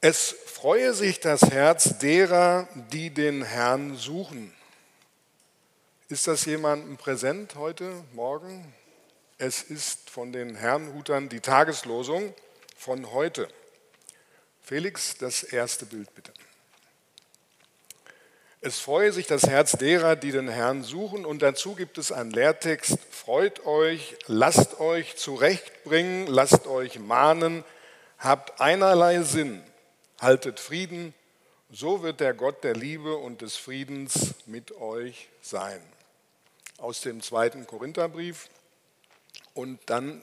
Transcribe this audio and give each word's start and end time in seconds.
Es 0.00 0.30
freue 0.46 0.94
sich 0.94 1.18
das 1.18 1.42
Herz 1.42 1.98
derer, 1.98 2.68
die 2.92 3.10
den 3.10 3.42
Herrn 3.42 3.96
suchen. 3.96 4.54
Ist 6.08 6.28
das 6.28 6.44
jemandem 6.44 6.96
präsent 6.96 7.56
heute, 7.56 8.04
morgen? 8.12 8.72
Es 9.38 9.60
ist 9.60 10.08
von 10.08 10.32
den 10.32 10.54
Herrnhutern 10.54 11.28
die 11.28 11.40
Tageslosung 11.40 12.32
von 12.76 13.10
heute. 13.10 13.48
Felix, 14.62 15.16
das 15.18 15.42
erste 15.42 15.84
Bild 15.84 16.14
bitte. 16.14 16.32
Es 18.60 18.78
freue 18.78 19.12
sich 19.12 19.26
das 19.26 19.48
Herz 19.48 19.72
derer, 19.72 20.14
die 20.14 20.30
den 20.30 20.48
Herrn 20.48 20.84
suchen, 20.84 21.24
und 21.24 21.42
dazu 21.42 21.74
gibt 21.74 21.98
es 21.98 22.12
einen 22.12 22.30
Lehrtext. 22.30 22.98
Freut 23.10 23.66
euch, 23.66 24.16
lasst 24.28 24.78
euch 24.78 25.16
zurechtbringen, 25.16 26.28
lasst 26.28 26.68
euch 26.68 27.00
mahnen, 27.00 27.64
habt 28.18 28.60
einerlei 28.60 29.22
Sinn, 29.22 29.60
haltet 30.20 30.60
Frieden, 30.60 31.14
so 31.70 32.02
wird 32.02 32.20
der 32.20 32.34
Gott 32.34 32.64
der 32.64 32.74
Liebe 32.74 33.16
und 33.16 33.42
des 33.42 33.56
Friedens 33.56 34.34
mit 34.46 34.72
euch 34.72 35.28
sein. 35.42 35.80
Aus 36.78 37.00
dem 37.00 37.22
zweiten 37.22 37.66
Korintherbrief. 37.66 38.48
Und 39.54 39.80
dann 39.86 40.22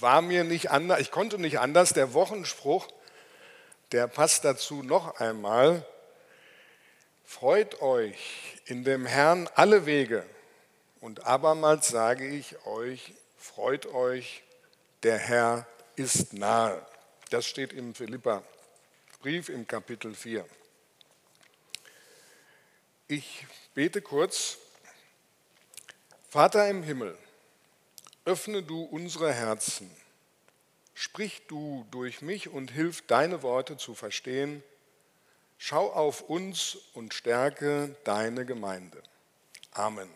war 0.00 0.22
mir 0.22 0.44
nicht 0.44 0.70
anders, 0.70 1.00
ich 1.00 1.10
konnte 1.10 1.38
nicht 1.38 1.58
anders, 1.58 1.92
der 1.92 2.14
Wochenspruch, 2.14 2.88
der 3.92 4.06
passt 4.06 4.44
dazu 4.44 4.82
noch 4.82 5.20
einmal. 5.20 5.86
Freut 7.24 7.80
euch 7.82 8.60
in 8.66 8.84
dem 8.84 9.06
Herrn 9.06 9.48
alle 9.54 9.86
Wege. 9.86 10.24
Und 11.00 11.26
abermals 11.26 11.88
sage 11.88 12.26
ich 12.26 12.64
euch, 12.64 13.12
freut 13.36 13.86
euch, 13.86 14.42
der 15.02 15.18
Herr 15.18 15.66
ist 15.96 16.32
nahe. 16.32 16.80
Das 17.30 17.44
steht 17.46 17.72
im 17.72 17.94
Philippa-Brief 19.22 19.48
im 19.50 19.66
Kapitel 19.66 20.14
4. 20.14 20.44
Ich 23.08 23.46
bete 23.74 24.02
kurz. 24.02 24.58
Vater 26.28 26.68
im 26.68 26.82
Himmel, 26.82 27.16
öffne 28.24 28.62
du 28.62 28.82
unsere 28.82 29.32
Herzen. 29.32 29.90
Sprich 30.94 31.42
du 31.46 31.86
durch 31.90 32.20
mich 32.20 32.48
und 32.48 32.72
hilf 32.72 33.06
deine 33.06 33.42
Worte 33.42 33.76
zu 33.76 33.94
verstehen 33.94 34.62
Schau 35.58 35.92
auf 35.92 36.22
uns 36.22 36.76
und 36.94 37.14
stärke 37.14 37.94
deine 38.02 38.44
Gemeinde. 38.44 39.00
Amen. 39.70 40.08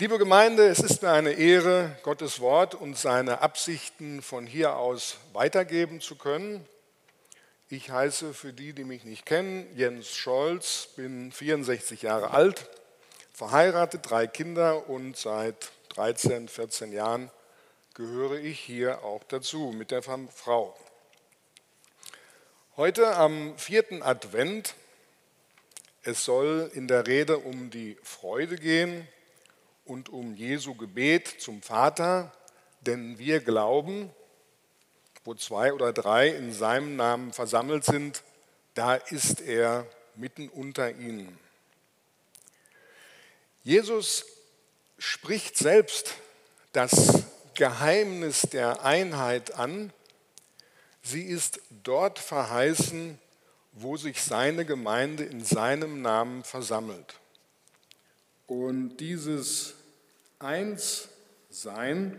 Liebe 0.00 0.18
Gemeinde, 0.18 0.66
es 0.66 0.80
ist 0.80 1.02
mir 1.02 1.12
eine 1.12 1.34
Ehre, 1.34 1.96
Gottes 2.02 2.40
Wort 2.40 2.74
und 2.74 2.98
seine 2.98 3.42
Absichten 3.42 4.22
von 4.22 4.44
hier 4.44 4.74
aus 4.74 5.18
weitergeben 5.32 6.00
zu 6.00 6.16
können. 6.16 6.66
Ich 7.68 7.90
heiße 7.90 8.34
für 8.34 8.52
die, 8.52 8.72
die 8.72 8.82
mich 8.82 9.04
nicht 9.04 9.24
kennen, 9.24 9.68
Jens 9.76 10.10
Scholz, 10.10 10.88
bin 10.96 11.30
64 11.30 12.02
Jahre 12.02 12.32
alt, 12.32 12.68
verheiratet, 13.32 14.00
drei 14.10 14.26
Kinder 14.26 14.88
und 14.88 15.16
seit 15.16 15.70
13, 15.90 16.48
14 16.48 16.90
Jahren 16.90 17.30
gehöre 17.94 18.40
ich 18.40 18.58
hier 18.58 19.04
auch 19.04 19.22
dazu 19.28 19.72
mit 19.72 19.92
der 19.92 20.02
Frau. 20.02 20.76
Heute 22.76 23.14
am 23.14 23.56
vierten 23.56 24.02
Advent, 24.02 24.74
es 26.02 26.24
soll 26.24 26.68
in 26.74 26.88
der 26.88 27.06
Rede 27.06 27.38
um 27.38 27.70
die 27.70 27.96
Freude 28.02 28.56
gehen 28.56 29.06
und 29.84 30.08
um 30.08 30.34
Jesu 30.34 30.74
Gebet 30.74 31.28
zum 31.38 31.62
Vater, 31.62 32.32
denn 32.82 33.18
wir 33.18 33.40
glauben, 33.40 34.10
wo 35.24 35.34
zwei 35.34 35.72
oder 35.72 35.92
drei 35.92 36.28
in 36.28 36.52
seinem 36.52 36.96
Namen 36.96 37.32
versammelt 37.32 37.84
sind, 37.84 38.22
da 38.74 38.94
ist 38.94 39.40
er 39.40 39.86
mitten 40.14 40.48
unter 40.48 40.90
ihnen. 40.90 41.38
Jesus 43.62 44.26
spricht 44.98 45.56
selbst 45.56 46.14
das 46.72 47.24
Geheimnis 47.54 48.42
der 48.42 48.84
Einheit 48.84 49.54
an 49.54 49.92
Sie 51.06 51.22
ist 51.22 51.60
dort 51.82 52.18
verheißen, 52.18 53.18
wo 53.72 53.98
sich 53.98 54.22
seine 54.22 54.64
Gemeinde 54.64 55.22
in 55.24 55.44
seinem 55.44 56.00
Namen 56.00 56.44
versammelt. 56.44 57.20
Und 58.46 58.96
dieses 58.96 59.74
Einssein 60.44 62.18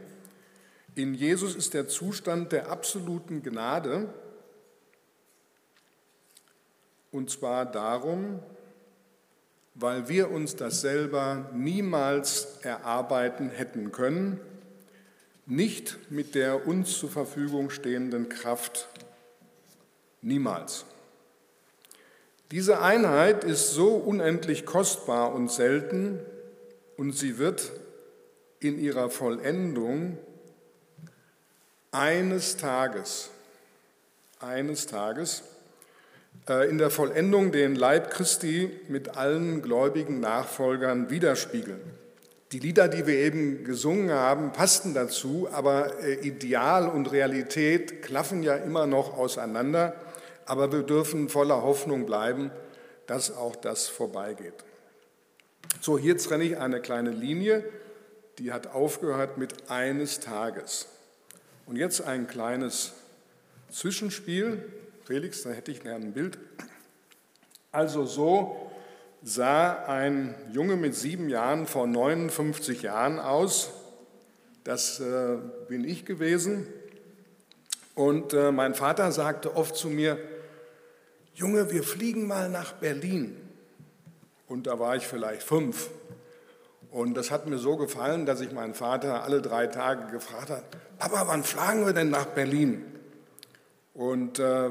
in 0.96 1.14
Jesus 1.14 1.56
ist 1.56 1.74
der 1.74 1.88
Zustand 1.88 2.52
der 2.52 2.70
absoluten 2.70 3.44
Gnade. 3.44 4.14
Und 7.12 7.30
zwar 7.30 7.66
darum, 7.66 8.40
weil 9.74 10.10
wir 10.10 10.32
uns 10.32 10.56
das 10.56 10.82
selber 10.82 11.50
niemals 11.54 12.58
erarbeiten 12.62 13.50
hätten 13.50 13.92
können 13.92 14.40
nicht 15.46 15.98
mit 16.10 16.36
der 16.36 16.68
uns 16.68 16.98
zur 16.98 17.10
Verfügung 17.10 17.70
stehenden 17.70 18.30
Kraft. 18.30 18.88
Niemals. 20.22 20.86
Diese 22.52 22.82
Einheit 22.82 23.44
ist 23.44 23.72
so 23.72 23.90
unendlich 23.90 24.66
kostbar 24.66 25.34
und 25.34 25.52
selten 25.52 26.20
und 26.98 27.12
sie 27.12 27.38
wird 27.38 27.72
in 28.68 28.80
ihrer 28.80 29.10
Vollendung 29.10 30.18
eines 31.92 32.58
Tages, 32.58 33.30
eines 34.40 34.88
Tages, 34.88 35.44
äh, 36.50 36.70
in 36.70 36.78
der 36.78 36.90
Vollendung 36.90 37.52
den 37.52 37.76
Leib 37.76 38.12
Christi 38.12 38.70
mit 38.88 39.18
allen 39.18 39.62
gläubigen 39.62 40.20
Nachfolgern 40.20 41.10
widerspiegeln. 41.10 41.82
Die 42.52 42.60
Lieder, 42.60 42.88
die 42.88 43.08
wir 43.08 43.16
eben 43.16 43.64
gesungen 43.64 44.12
haben, 44.12 44.52
passten 44.52 44.94
dazu, 44.94 45.48
aber 45.52 46.00
äh, 46.04 46.14
Ideal 46.28 46.88
und 46.88 47.12
Realität 47.12 48.02
klaffen 48.02 48.44
ja 48.44 48.56
immer 48.56 48.86
noch 48.86 49.18
auseinander. 49.18 49.96
Aber 50.46 50.72
wir 50.72 50.84
dürfen 50.84 51.28
voller 51.28 51.64
Hoffnung 51.64 52.06
bleiben, 52.06 52.52
dass 53.08 53.36
auch 53.36 53.56
das 53.56 53.88
vorbeigeht. 53.88 54.54
So, 55.82 55.98
hier 55.98 56.18
trenne 56.18 56.44
ich 56.44 56.58
eine 56.58 56.82
kleine 56.82 57.10
Linie, 57.10 57.64
die 58.40 58.52
hat 58.52 58.68
aufgehört 58.68 59.38
mit 59.38 59.70
eines 59.70 60.20
Tages. 60.20 60.88
Und 61.66 61.78
jetzt 61.78 62.02
ein 62.02 62.28
kleines 62.28 62.94
Zwischenspiel. 63.72 64.64
Felix, 65.06 65.44
da 65.44 65.52
hätte 65.52 65.72
ich 65.72 65.82
gerne 65.82 66.06
ein 66.06 66.14
Bild. 66.14 66.38
Also 67.72 68.06
so 68.06 68.72
sah 69.24 69.86
ein 69.86 70.36
Junge 70.52 70.76
mit 70.76 70.96
sieben 70.96 71.30
Jahren 71.30 71.66
vor 71.66 71.88
59 71.88 72.84
Jahren 72.84 73.20
aus. 73.20 73.72
Das 74.64 75.00
äh, 75.00 75.38
bin 75.68 75.84
ich 75.84 76.06
gewesen. 76.06 76.68
Und 77.96 78.34
äh, 78.34 78.52
mein 78.52 78.76
Vater 78.76 79.12
sagte 79.12 79.56
oft 79.56 79.76
zu 79.76 79.90
mir, 79.90 80.18
Junge, 81.34 81.72
wir 81.72 81.84
fliegen 81.84 82.28
mal 82.28 82.50
nach 82.50 82.74
Berlin. 82.74 83.36
Und 84.48 84.68
da 84.68 84.80
war 84.80 84.96
ich 84.96 85.08
vielleicht 85.08 85.44
fünf. 85.44 85.90
Und 86.96 87.18
das 87.18 87.30
hat 87.30 87.46
mir 87.46 87.58
so 87.58 87.76
gefallen, 87.76 88.26
dass 88.26 88.40
ich 88.40 88.54
meinen 88.54 88.74
Vater 88.74 89.26
alle 89.26 89.42
drei 89.42 89.68
Tage 89.68 90.14
gefragt 90.14 90.50
habe, 90.50 90.64
Papa, 90.98 91.24
wann 91.28 91.44
fliegen 91.44 91.86
wir 91.86 91.92
denn 91.92 92.10
nach 92.10 92.28
Berlin? 92.28 92.86
Und 93.94 94.40
äh, 94.40 94.70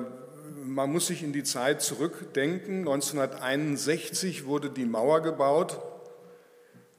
man 0.64 0.90
muss 0.90 1.08
sich 1.08 1.22
in 1.22 1.34
die 1.34 1.42
Zeit 1.42 1.82
zurückdenken. 1.82 2.78
1961 2.78 4.46
wurde 4.46 4.70
die 4.70 4.86
Mauer 4.86 5.20
gebaut 5.20 5.78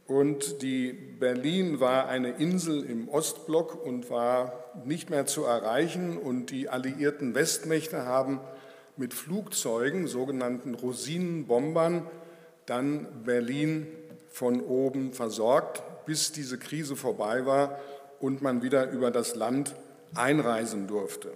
und 0.06 0.62
die 0.62 0.94
Berlin 0.94 1.80
war 1.80 2.08
eine 2.08 2.30
Insel 2.30 2.84
im 2.84 3.10
Ostblock 3.10 3.84
und 3.84 4.12
war 4.12 4.76
nicht 4.86 5.10
mehr 5.10 5.26
zu 5.26 5.44
erreichen. 5.44 6.20
Und 6.20 6.52
die 6.52 6.70
alliierten 6.70 7.34
Westmächte 7.34 8.06
haben 8.06 8.42
mit 8.96 9.16
Flugzeugen, 9.16 10.06
sogenannten 10.06 10.76
Rosinenbombern, 10.76 12.06
dann 12.68 13.24
Berlin 13.24 13.88
von 14.36 14.60
oben 14.60 15.14
versorgt, 15.14 15.82
bis 16.06 16.34
diese 16.34 16.58
Krise 16.58 16.98
vorbei 16.98 17.46
war 17.46 17.80
und 18.20 18.42
man 18.42 18.62
wieder 18.62 18.92
über 18.92 19.10
das 19.10 19.34
Land 19.36 19.74
einreisen 20.14 20.88
durfte. 20.88 21.32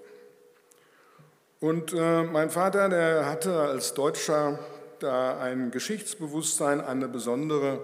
Und 1.62 1.94
äh, 1.94 2.24
mein 2.24 2.50
Vater, 2.50 2.90
der 2.90 3.26
hatte 3.26 3.58
als 3.58 3.94
Deutscher 3.94 4.60
da 5.00 5.40
ein 5.40 5.72
Geschichtsbewusstsein, 5.72 6.82
eine 6.82 7.08
besondere, 7.08 7.80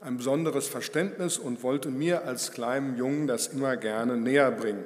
ein 0.00 0.18
besonderes 0.18 0.68
Verständnis 0.68 1.36
und 1.36 1.64
wollte 1.64 1.88
mir 1.88 2.24
als 2.24 2.52
kleinem 2.52 2.96
Jungen 2.96 3.26
das 3.26 3.48
immer 3.48 3.76
gerne 3.76 4.16
näher 4.16 4.52
bringen. 4.52 4.84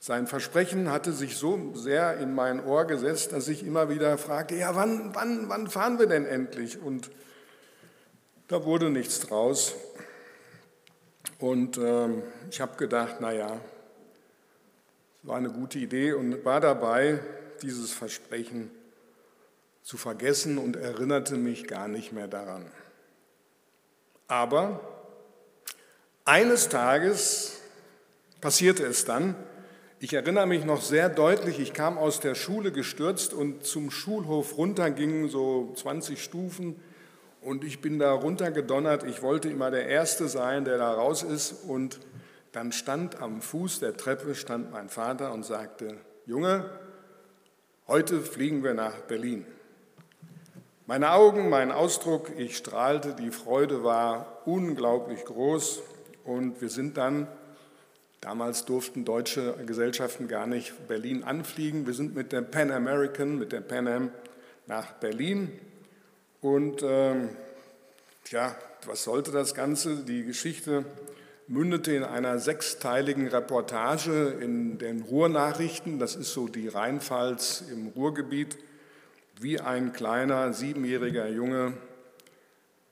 Sein 0.00 0.26
Versprechen 0.26 0.90
hatte 0.90 1.12
sich 1.12 1.36
so 1.36 1.74
sehr 1.74 2.16
in 2.16 2.34
mein 2.34 2.64
Ohr 2.64 2.86
gesetzt, 2.86 3.32
dass 3.32 3.46
ich 3.46 3.64
immer 3.64 3.88
wieder 3.88 4.18
fragte, 4.18 4.56
ja, 4.56 4.74
wann, 4.74 5.14
wann, 5.14 5.48
wann 5.48 5.68
fahren 5.68 6.00
wir 6.00 6.06
denn 6.06 6.26
endlich? 6.26 6.82
Und 6.82 7.08
da 8.48 8.64
wurde 8.64 8.90
nichts 8.90 9.20
draus. 9.20 9.74
Und 11.38 11.78
ähm, 11.78 12.22
ich 12.50 12.60
habe 12.60 12.76
gedacht, 12.76 13.20
naja, 13.20 13.60
war 15.22 15.36
eine 15.36 15.50
gute 15.50 15.78
Idee 15.78 16.12
und 16.14 16.44
war 16.44 16.60
dabei, 16.60 17.20
dieses 17.62 17.92
Versprechen 17.92 18.70
zu 19.82 19.96
vergessen 19.96 20.58
und 20.58 20.76
erinnerte 20.76 21.36
mich 21.36 21.68
gar 21.68 21.88
nicht 21.88 22.12
mehr 22.12 22.28
daran. 22.28 22.66
Aber 24.26 24.80
eines 26.24 26.68
Tages 26.68 27.60
passierte 28.40 28.84
es 28.84 29.04
dann, 29.04 29.34
ich 30.00 30.12
erinnere 30.12 30.46
mich 30.46 30.64
noch 30.64 30.80
sehr 30.80 31.08
deutlich, 31.08 31.58
ich 31.58 31.72
kam 31.72 31.98
aus 31.98 32.20
der 32.20 32.34
Schule 32.34 32.70
gestürzt 32.70 33.32
und 33.32 33.64
zum 33.64 33.90
Schulhof 33.90 34.56
runter 34.56 34.90
gingen 34.90 35.28
so 35.28 35.72
20 35.74 36.22
Stufen 36.22 36.80
und 37.42 37.64
ich 37.64 37.80
bin 37.80 37.98
da 37.98 38.12
runtergedonnert. 38.12 39.04
Ich 39.04 39.22
wollte 39.22 39.48
immer 39.48 39.70
der 39.70 39.86
Erste 39.86 40.28
sein, 40.28 40.64
der 40.64 40.78
da 40.78 40.92
raus 40.92 41.22
ist 41.22 41.64
und 41.66 42.00
dann 42.52 42.72
stand 42.72 43.20
am 43.20 43.40
Fuß 43.42 43.80
der 43.80 43.96
Treppe 43.96 44.34
stand 44.34 44.72
mein 44.72 44.88
Vater 44.88 45.32
und 45.32 45.44
sagte, 45.44 45.96
Junge, 46.26 46.68
heute 47.86 48.20
fliegen 48.20 48.64
wir 48.64 48.74
nach 48.74 48.94
Berlin. 49.02 49.46
Meine 50.86 51.12
Augen, 51.12 51.50
mein 51.50 51.70
Ausdruck, 51.70 52.30
ich 52.36 52.56
strahlte, 52.56 53.14
die 53.14 53.30
Freude 53.30 53.84
war 53.84 54.42
unglaublich 54.46 55.24
groß 55.24 55.82
und 56.24 56.60
wir 56.60 56.70
sind 56.70 56.96
dann 56.96 57.28
Damals 58.20 58.64
durften 58.64 59.04
deutsche 59.04 59.54
Gesellschaften 59.64 60.26
gar 60.26 60.46
nicht 60.46 60.88
Berlin 60.88 61.22
anfliegen. 61.22 61.86
Wir 61.86 61.94
sind 61.94 62.16
mit 62.16 62.32
der 62.32 62.42
Pan 62.42 62.72
American, 62.72 63.38
mit 63.38 63.52
der 63.52 63.60
Pan 63.60 63.86
Am 63.86 64.10
nach 64.66 64.92
Berlin. 64.94 65.52
Und 66.40 66.82
ähm, 66.82 67.30
ja, 68.30 68.56
was 68.86 69.04
sollte 69.04 69.32
das 69.32 69.54
Ganze? 69.54 70.04
Die 70.04 70.24
Geschichte 70.24 70.84
mündete 71.46 71.92
in 71.92 72.04
einer 72.04 72.38
sechsteiligen 72.38 73.28
Reportage 73.28 74.36
in 74.40 74.78
den 74.78 75.02
Ruhrnachrichten. 75.02 75.98
Das 75.98 76.14
ist 76.14 76.32
so 76.32 76.46
die 76.48 76.68
Rheinpfalz 76.68 77.64
im 77.72 77.88
Ruhrgebiet, 77.88 78.58
wie 79.40 79.60
ein 79.60 79.92
kleiner 79.92 80.52
siebenjähriger 80.52 81.28
Junge 81.28 81.74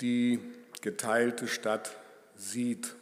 die 0.00 0.40
geteilte 0.81 1.48
Stadt 1.48 1.96
sieht 2.37 2.94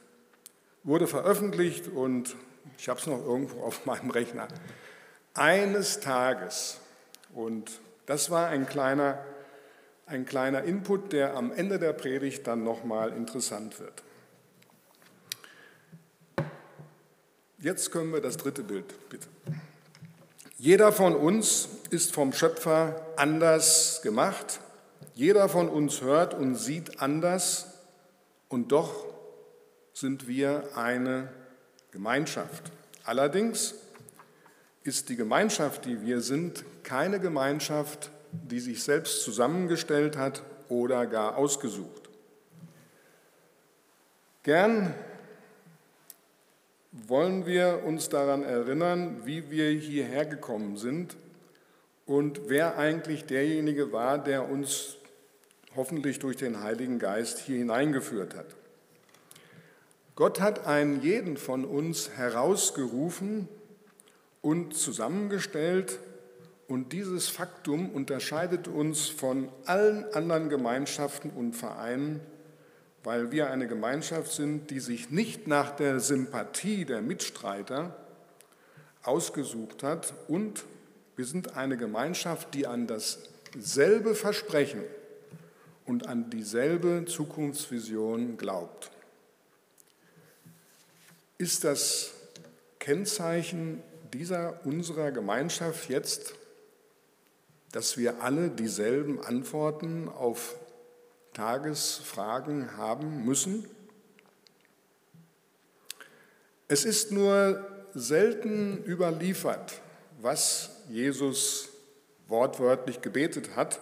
wurde 0.84 1.06
veröffentlicht 1.06 1.88
und 1.88 2.36
ich 2.78 2.88
habe 2.88 3.00
es 3.00 3.06
noch 3.06 3.24
irgendwo 3.24 3.62
auf 3.62 3.86
meinem 3.86 4.10
Rechner. 4.10 4.46
Eines 5.32 6.00
Tages, 6.00 6.78
und 7.34 7.80
das 8.06 8.30
war 8.30 8.48
ein 8.48 8.68
kleiner, 8.68 9.18
ein 10.06 10.26
kleiner 10.26 10.64
Input, 10.64 11.12
der 11.12 11.36
am 11.36 11.52
Ende 11.52 11.78
der 11.78 11.92
Predigt 11.92 12.46
dann 12.46 12.62
nochmal 12.62 13.12
interessant 13.12 13.80
wird. 13.80 14.02
Jetzt 17.58 17.90
können 17.90 18.12
wir 18.12 18.20
das 18.20 18.36
dritte 18.36 18.62
Bild, 18.62 19.08
bitte. 19.08 19.26
Jeder 20.58 20.92
von 20.92 21.14
uns 21.14 21.68
ist 21.90 22.12
vom 22.12 22.32
Schöpfer 22.32 23.06
anders 23.16 24.00
gemacht. 24.02 24.60
Jeder 25.14 25.48
von 25.48 25.68
uns 25.68 26.02
hört 26.02 26.34
und 26.34 26.56
sieht 26.56 27.00
anders 27.00 27.66
und 28.48 28.72
doch 28.72 29.06
sind 29.94 30.28
wir 30.28 30.76
eine 30.76 31.28
Gemeinschaft. 31.90 32.70
Allerdings 33.04 33.74
ist 34.82 35.08
die 35.08 35.16
Gemeinschaft, 35.16 35.86
die 35.86 36.02
wir 36.02 36.20
sind, 36.20 36.64
keine 36.82 37.20
Gemeinschaft, 37.20 38.10
die 38.42 38.60
sich 38.60 38.82
selbst 38.82 39.22
zusammengestellt 39.22 40.16
hat 40.16 40.42
oder 40.68 41.06
gar 41.06 41.36
ausgesucht. 41.36 42.08
Gern 44.42 44.94
wollen 46.92 47.46
wir 47.46 47.82
uns 47.84 48.08
daran 48.08 48.42
erinnern, 48.42 49.22
wie 49.24 49.50
wir 49.50 49.70
hierher 49.70 50.26
gekommen 50.26 50.76
sind 50.76 51.16
und 52.06 52.48
wer 52.48 52.78
eigentlich 52.78 53.24
derjenige 53.24 53.92
war, 53.92 54.18
der 54.18 54.48
uns 54.48 54.96
hoffentlich 55.74 56.18
durch 56.18 56.36
den 56.36 56.60
Heiligen 56.60 56.98
Geist 56.98 57.38
hier 57.40 57.58
hineingeführt 57.58 58.36
hat. 58.36 58.46
Gott 60.14 60.40
hat 60.40 60.66
einen 60.66 61.02
jeden 61.02 61.36
von 61.36 61.64
uns 61.64 62.10
herausgerufen 62.10 63.48
und 64.42 64.76
zusammengestellt 64.76 65.98
und 66.68 66.92
dieses 66.92 67.28
Faktum 67.28 67.90
unterscheidet 67.90 68.68
uns 68.68 69.08
von 69.08 69.50
allen 69.66 70.04
anderen 70.14 70.48
Gemeinschaften 70.48 71.30
und 71.30 71.54
Vereinen, 71.54 72.20
weil 73.02 73.32
wir 73.32 73.50
eine 73.50 73.68
Gemeinschaft 73.68 74.32
sind, 74.32 74.70
die 74.70 74.80
sich 74.80 75.10
nicht 75.10 75.46
nach 75.46 75.76
der 75.76 76.00
Sympathie 76.00 76.84
der 76.84 77.02
Mitstreiter 77.02 77.96
ausgesucht 79.02 79.82
hat 79.82 80.14
und 80.28 80.64
wir 81.16 81.26
sind 81.26 81.56
eine 81.56 81.76
Gemeinschaft, 81.76 82.54
die 82.54 82.66
an 82.66 82.86
dasselbe 82.86 84.14
Versprechen 84.14 84.82
und 85.84 86.06
an 86.08 86.30
dieselbe 86.30 87.04
Zukunftsvision 87.04 88.36
glaubt. 88.36 88.90
Ist 91.36 91.64
das 91.64 92.14
Kennzeichen 92.78 93.82
dieser 94.12 94.64
unserer 94.64 95.12
Gemeinschaft 95.12 95.88
jetzt, 95.88 96.34
dass 97.74 97.98
wir 97.98 98.22
alle 98.22 98.50
dieselben 98.50 99.20
Antworten 99.20 100.08
auf 100.08 100.54
Tagesfragen 101.32 102.76
haben 102.76 103.24
müssen? 103.24 103.68
Es 106.68 106.84
ist 106.84 107.10
nur 107.10 107.66
selten 107.92 108.84
überliefert, 108.84 109.80
was 110.20 110.70
Jesus 110.88 111.68
wortwörtlich 112.28 113.00
gebetet 113.00 113.56
hat. 113.56 113.80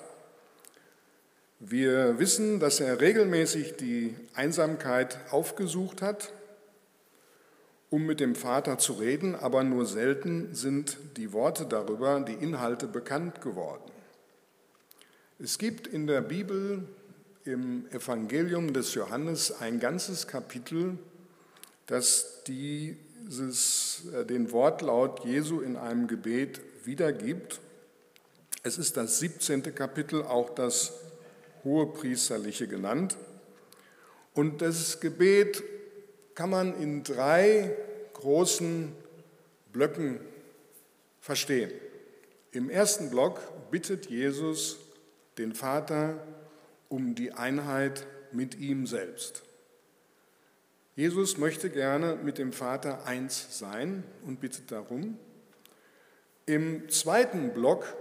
Wir 1.60 2.18
wissen, 2.18 2.60
dass 2.60 2.80
er 2.80 2.98
regelmäßig 2.98 3.76
die 3.76 4.16
Einsamkeit 4.32 5.18
aufgesucht 5.30 6.00
hat 6.00 6.32
um 7.92 8.06
mit 8.06 8.20
dem 8.20 8.34
Vater 8.34 8.78
zu 8.78 8.94
reden, 8.94 9.34
aber 9.34 9.62
nur 9.64 9.84
selten 9.84 10.54
sind 10.54 10.96
die 11.18 11.34
Worte 11.34 11.66
darüber, 11.66 12.20
die 12.20 12.32
Inhalte 12.32 12.86
bekannt 12.86 13.42
geworden. 13.42 13.92
Es 15.38 15.58
gibt 15.58 15.88
in 15.88 16.06
der 16.06 16.22
Bibel 16.22 16.88
im 17.44 17.84
Evangelium 17.90 18.72
des 18.72 18.94
Johannes 18.94 19.60
ein 19.60 19.78
ganzes 19.78 20.26
Kapitel, 20.26 20.96
das 21.86 22.44
dieses, 22.46 24.04
äh, 24.14 24.24
den 24.24 24.52
Wortlaut 24.52 25.26
Jesu 25.26 25.60
in 25.60 25.76
einem 25.76 26.06
Gebet 26.06 26.62
wiedergibt. 26.84 27.60
Es 28.62 28.78
ist 28.78 28.96
das 28.96 29.19
17. 29.19 29.74
Kapitel, 29.74 30.22
auch 30.22 30.48
das 30.55 30.94
Hohepriesterliche 31.62 32.69
genannt. 32.69 33.19
Und 34.32 34.62
das 34.62 34.98
Gebet 35.00 35.62
kann 36.34 36.51
man 36.51 36.81
in 36.81 37.05
drei 37.05 37.77
großen 38.15 38.93
Blöcken 39.72 40.20
verstehen. 41.20 41.70
Im 42.53 42.69
ersten 42.69 43.10
Block 43.10 43.41
bittet 43.70 44.06
Jesus 44.06 44.79
den 45.39 45.55
Vater 45.55 46.22
um 46.89 47.15
die 47.15 47.32
Einheit 47.32 48.06
mit 48.32 48.58
ihm 48.58 48.86
selbst. 48.86 49.43
Jesus 50.94 51.39
möchte 51.39 51.70
gerne 51.70 52.17
mit 52.17 52.36
dem 52.36 52.53
Vater 52.53 53.06
eins 53.06 53.58
sein 53.58 54.05
und 54.27 54.41
bittet 54.41 54.70
darum. 54.70 55.19
Im 56.44 56.91
zweiten 56.91 57.55
Block 57.55 57.96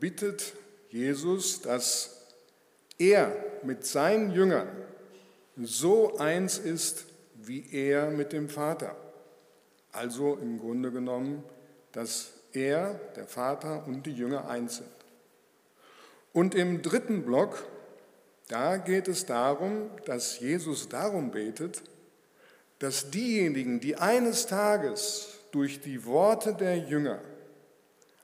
bittet 0.00 0.54
Jesus, 0.90 1.60
dass 1.60 2.26
er 2.98 3.36
mit 3.62 3.86
seinen 3.86 4.32
Jüngern 4.32 4.68
so 5.56 6.16
eins 6.18 6.58
ist, 6.58 7.06
wie 7.46 7.72
er 7.72 8.10
mit 8.10 8.32
dem 8.32 8.48
Vater. 8.48 8.96
Also 9.92 10.36
im 10.36 10.58
Grunde 10.58 10.90
genommen, 10.90 11.44
dass 11.92 12.32
er, 12.52 12.94
der 13.16 13.26
Vater 13.26 13.86
und 13.86 14.06
die 14.06 14.12
Jünger 14.12 14.48
eins 14.48 14.76
sind. 14.76 14.88
Und 16.32 16.54
im 16.54 16.82
dritten 16.82 17.24
Block, 17.24 17.66
da 18.48 18.76
geht 18.76 19.08
es 19.08 19.26
darum, 19.26 19.90
dass 20.04 20.40
Jesus 20.40 20.88
darum 20.88 21.30
betet, 21.30 21.82
dass 22.78 23.10
diejenigen, 23.10 23.80
die 23.80 23.96
eines 23.96 24.46
Tages 24.46 25.38
durch 25.52 25.80
die 25.80 26.04
Worte 26.04 26.54
der 26.54 26.76
Jünger 26.76 27.20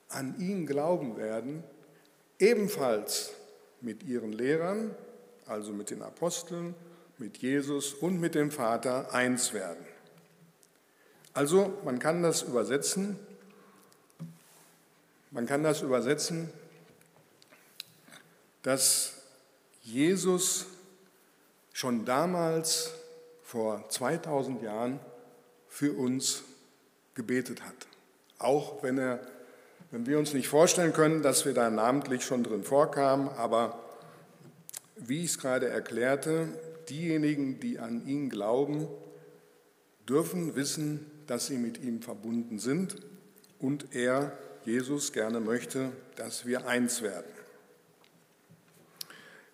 an 0.09 0.35
ihn 0.39 0.67
glauben 0.67 1.17
werden, 1.17 1.63
ebenfalls 2.39 3.33
mit 3.81 4.03
ihren 4.03 4.33
Lehrern, 4.33 4.95
also 5.47 5.73
mit 5.73 5.91
den 5.91 6.03
Aposteln 6.03 6.75
mit 7.21 7.37
Jesus 7.37 7.93
und 7.93 8.19
mit 8.19 8.35
dem 8.35 8.51
Vater 8.51 9.13
eins 9.13 9.53
werden. 9.53 9.85
Also 11.35 11.79
man 11.85 11.99
kann 11.99 12.23
das 12.23 12.43
übersetzen, 12.43 13.19
man 15.31 15.47
kann 15.47 15.63
das 15.63 15.83
übersetzen, 15.83 16.51
dass 18.63 19.13
Jesus 19.83 20.67
schon 21.73 22.05
damals 22.07 22.95
vor 23.43 23.89
2000 23.91 24.63
Jahren 24.63 24.99
für 25.69 25.93
uns 25.93 26.43
gebetet 27.15 27.63
hat. 27.63 27.75
auch 28.39 28.83
wenn, 28.83 28.97
er, 28.97 29.21
wenn 29.91 30.07
wir 30.07 30.19
uns 30.19 30.33
nicht 30.33 30.49
vorstellen 30.49 30.95
können, 30.95 31.23
dass 31.23 31.45
wir 31.45 31.53
da 31.53 31.69
namentlich 31.69 32.25
schon 32.25 32.43
drin 32.43 32.65
vorkamen, 32.65 33.29
aber 33.29 33.79
wie 34.97 35.25
ich 35.25 35.33
es 35.33 35.39
gerade 35.39 35.69
erklärte, 35.69 36.49
diejenigen, 36.91 37.61
die 37.61 37.79
an 37.79 38.07
ihn 38.07 38.29
glauben, 38.29 38.89
dürfen 40.09 40.57
wissen, 40.57 41.07
dass 41.27 41.47
sie 41.47 41.57
mit 41.57 41.83
ihm 41.83 42.03
verbunden 42.03 42.59
sind 42.59 42.97
und 43.59 43.95
er, 43.95 44.37
Jesus, 44.65 45.13
gerne 45.13 45.41
möchte, 45.41 45.93
dass 46.17 46.45
wir 46.45 46.67
eins 46.67 47.03
werden. 47.03 47.31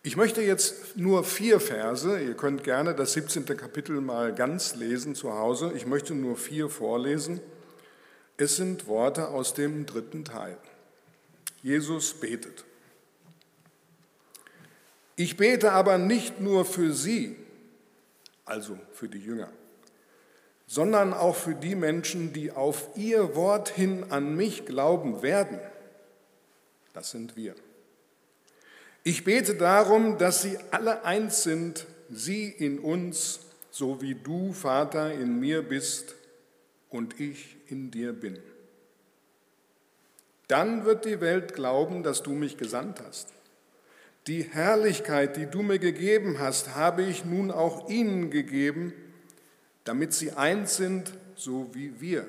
Ich 0.03 0.17
möchte 0.17 0.41
jetzt 0.41 0.97
nur 0.97 1.25
vier 1.25 1.59
Verse, 1.59 2.21
ihr 2.21 2.35
könnt 2.35 2.63
gerne 2.63 2.95
das 2.95 3.13
17. 3.15 3.45
Kapitel 3.45 4.01
mal 4.01 4.33
ganz 4.33 4.77
lesen 4.77 5.17
zu 5.17 5.33
Hause, 5.33 5.73
ich 5.75 5.85
möchte 5.85 6.15
nur 6.15 6.37
vier 6.37 6.69
vorlesen. 6.69 7.41
Es 8.37 8.57
sind 8.57 8.87
Worte 8.87 9.29
aus 9.29 9.55
dem 9.55 9.85
dritten 9.85 10.25
Teil. 10.25 10.59
Jesus 11.63 12.15
betet. 12.15 12.65
Ich 15.17 15.39
bete 15.39 15.73
aber 15.73 15.97
nicht 15.97 16.41
nur 16.41 16.67
für 16.67 16.93
sie, 16.93 17.37
also 18.45 18.79
für 18.93 19.09
die 19.09 19.19
Jünger, 19.19 19.51
sondern 20.67 21.15
auch 21.15 21.37
für 21.37 21.55
die 21.55 21.75
Menschen, 21.75 22.35
die 22.35 22.53
auf 22.53 22.91
ihr 22.97 23.35
Wort 23.35 23.71
hin 23.71 24.05
an 24.11 24.37
mich 24.37 24.67
glauben 24.67 25.23
werden. 25.23 25.59
Das 26.93 27.11
sind 27.11 27.37
wir. 27.37 27.55
Ich 29.05 29.25
bete 29.25 29.55
darum, 29.55 30.19
dass 30.19 30.43
sie 30.43 30.59
alle 30.71 31.05
eins 31.05 31.45
sind, 31.45 31.87
sie 32.11 32.49
in 32.49 32.79
uns, 32.79 33.41
so 33.71 34.03
wie 34.03 34.15
du, 34.15 34.53
Vater, 34.53 35.13
in 35.13 35.41
mir 35.41 35.63
bist 35.63 36.15
und 36.91 37.21
ich 37.21 37.57
in 37.69 37.91
dir 37.91 38.13
bin. 38.13 38.39
Dann 40.49 40.85
wird 40.85 41.05
die 41.05 41.21
Welt 41.21 41.55
glauben, 41.55 42.03
dass 42.03 42.23
du 42.23 42.33
mich 42.33 42.57
gesandt 42.57 43.01
hast. 43.01 43.36
Die 44.27 44.43
Herrlichkeit, 44.43 45.37
die 45.37 45.47
du 45.47 45.63
mir 45.63 45.79
gegeben 45.79 46.39
hast, 46.39 46.75
habe 46.75 47.03
ich 47.03 47.25
nun 47.25 47.51
auch 47.51 47.89
ihnen 47.89 48.31
gegeben, 48.31 48.93
damit 49.85 50.13
sie 50.13 50.33
eins 50.33 50.77
sind, 50.77 51.13
so 51.37 51.71
wie 51.75 52.01
wir 52.01 52.27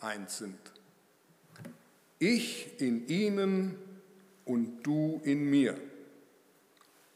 eins 0.00 0.38
sind. 0.38 0.58
Ich 2.18 2.80
in 2.80 3.08
ihnen 3.08 3.76
und 4.44 4.82
du 4.82 5.20
in 5.24 5.44
mir 5.48 5.76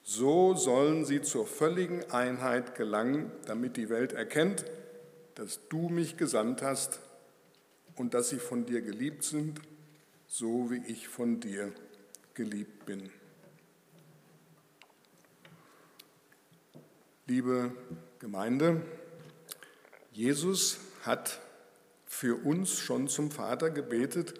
so 0.04 0.54
sollen 0.54 1.06
sie 1.06 1.22
zur 1.22 1.46
völligen 1.46 2.10
Einheit 2.10 2.74
gelangen, 2.74 3.32
damit 3.46 3.78
die 3.78 3.88
Welt 3.88 4.12
erkennt, 4.12 4.66
dass 5.34 5.66
du 5.68 5.88
mich 5.88 6.18
gesandt 6.18 6.60
hast 6.60 7.00
und 7.96 8.12
dass 8.12 8.28
sie 8.28 8.38
von 8.38 8.66
dir 8.66 8.82
geliebt 8.82 9.24
sind, 9.24 9.60
so 10.28 10.70
wie 10.70 10.82
ich 10.86 11.08
von 11.08 11.40
dir 11.40 11.72
geliebt 12.34 12.84
bin. 12.84 13.10
Liebe 17.26 17.72
Gemeinde, 18.18 18.82
Jesus 20.12 20.78
hat 21.04 21.40
für 22.04 22.36
uns 22.44 22.78
schon 22.78 23.08
zum 23.08 23.30
Vater 23.30 23.70
gebetet, 23.70 24.34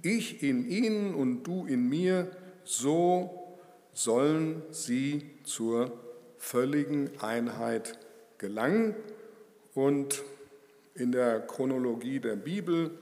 ich 0.00 0.42
in 0.42 0.66
ihnen 0.66 1.14
und 1.14 1.42
du 1.42 1.66
in 1.66 1.86
mir, 1.86 2.30
so 2.64 3.58
sollen 3.92 4.62
sie 4.70 5.28
zur 5.44 5.92
völligen 6.38 7.10
Einheit 7.20 7.98
gelangen. 8.38 8.94
Und 9.74 10.22
in 10.94 11.12
der 11.12 11.40
Chronologie 11.40 12.20
der 12.20 12.36
Bibel 12.36 12.98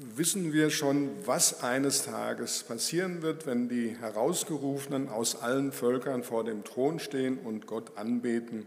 wissen 0.00 0.52
wir 0.52 0.70
schon, 0.70 1.10
was 1.26 1.62
eines 1.62 2.04
Tages 2.04 2.62
passieren 2.62 3.20
wird, 3.20 3.46
wenn 3.46 3.68
die 3.68 3.96
Herausgerufenen 3.98 5.08
aus 5.08 5.42
allen 5.42 5.72
Völkern 5.72 6.22
vor 6.22 6.42
dem 6.42 6.64
Thron 6.64 6.98
stehen 6.98 7.38
und 7.38 7.66
Gott 7.66 7.96
anbeten 7.98 8.66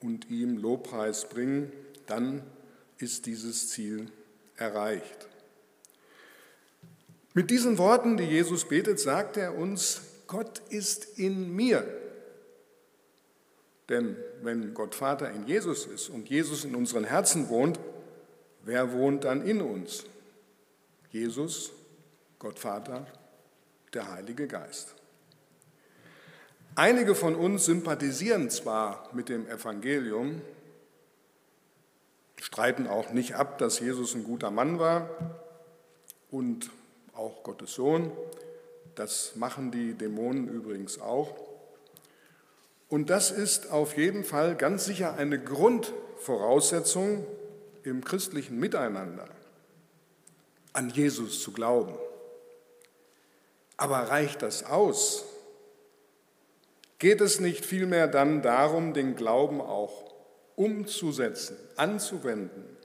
und 0.00 0.28
ihm 0.28 0.58
Lobpreis 0.58 1.28
bringen. 1.28 1.72
Dann 2.06 2.42
ist 2.98 3.24
dieses 3.24 3.70
Ziel 3.70 4.08
erreicht. 4.56 5.28
Mit 7.32 7.50
diesen 7.50 7.78
Worten, 7.78 8.16
die 8.18 8.24
Jesus 8.24 8.68
betet, 8.68 9.00
sagt 9.00 9.38
er 9.38 9.56
uns, 9.56 10.02
Gott 10.26 10.60
ist 10.68 11.18
in 11.18 11.54
mir. 11.54 11.86
Denn 13.88 14.16
wenn 14.42 14.74
Gott 14.74 14.94
Vater 14.94 15.30
in 15.30 15.46
Jesus 15.46 15.86
ist 15.86 16.10
und 16.10 16.28
Jesus 16.28 16.64
in 16.64 16.74
unseren 16.74 17.04
Herzen 17.04 17.48
wohnt, 17.48 17.80
wer 18.62 18.92
wohnt 18.92 19.24
dann 19.24 19.42
in 19.46 19.62
uns? 19.62 20.04
Jesus, 21.10 21.72
Gott 22.38 22.58
Vater, 22.58 23.06
der 23.92 24.12
Heilige 24.12 24.46
Geist. 24.46 24.94
Einige 26.76 27.14
von 27.14 27.34
uns 27.34 27.64
sympathisieren 27.64 28.48
zwar 28.48 29.10
mit 29.12 29.28
dem 29.28 29.48
Evangelium, 29.48 30.40
streiten 32.40 32.86
auch 32.86 33.10
nicht 33.10 33.34
ab, 33.34 33.58
dass 33.58 33.80
Jesus 33.80 34.14
ein 34.14 34.24
guter 34.24 34.50
Mann 34.50 34.78
war 34.78 35.10
und 36.30 36.70
auch 37.12 37.42
Gottes 37.42 37.74
Sohn, 37.74 38.12
das 38.94 39.34
machen 39.36 39.70
die 39.72 39.94
Dämonen 39.94 40.48
übrigens 40.48 41.00
auch. 41.00 41.34
Und 42.88 43.10
das 43.10 43.30
ist 43.30 43.70
auf 43.70 43.96
jeden 43.96 44.24
Fall 44.24 44.56
ganz 44.56 44.84
sicher 44.84 45.14
eine 45.14 45.42
Grundvoraussetzung 45.42 47.26
im 47.82 48.04
christlichen 48.04 48.58
Miteinander, 48.58 49.28
an 50.72 50.90
Jesus 50.90 51.42
zu 51.42 51.52
glauben. 51.52 51.94
Aber 53.76 53.96
reicht 53.96 54.42
das 54.42 54.64
aus? 54.64 55.24
Geht 56.98 57.20
es 57.20 57.40
nicht 57.40 57.64
vielmehr 57.64 58.08
dann 58.08 58.42
darum, 58.42 58.92
den 58.92 59.16
Glauben 59.16 59.60
auch 59.60 60.14
umzusetzen, 60.54 61.56
anzuwenden? 61.76 62.76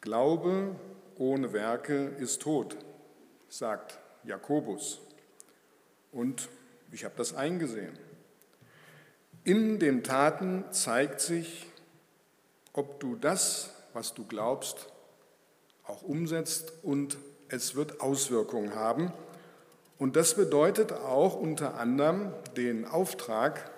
Glaube 0.00 0.74
ohne 1.16 1.52
Werke 1.52 2.08
ist 2.18 2.42
tot, 2.42 2.76
sagt 3.48 3.98
Jakobus. 4.24 5.00
Und 6.12 6.48
ich 6.92 7.04
habe 7.04 7.14
das 7.16 7.34
eingesehen. 7.34 7.98
In 9.44 9.78
den 9.78 10.02
Taten 10.02 10.64
zeigt 10.72 11.20
sich, 11.20 11.66
ob 12.72 13.00
du 13.00 13.14
das, 13.14 13.70
was 13.92 14.12
du 14.12 14.26
glaubst, 14.26 14.88
auch 15.86 16.02
umsetzt 16.02 16.72
und 16.82 17.18
es 17.48 17.74
wird 17.74 18.00
Auswirkungen 18.00 18.74
haben. 18.74 19.12
Und 19.98 20.16
das 20.16 20.34
bedeutet 20.34 20.92
auch 20.92 21.34
unter 21.36 21.78
anderem 21.78 22.32
den 22.56 22.84
Auftrag, 22.84 23.70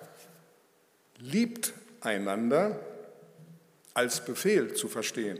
liebt 1.17 1.73
einander 2.01 2.79
als 3.93 4.23
Befehl 4.25 4.73
zu 4.73 4.87
verstehen. 4.87 5.39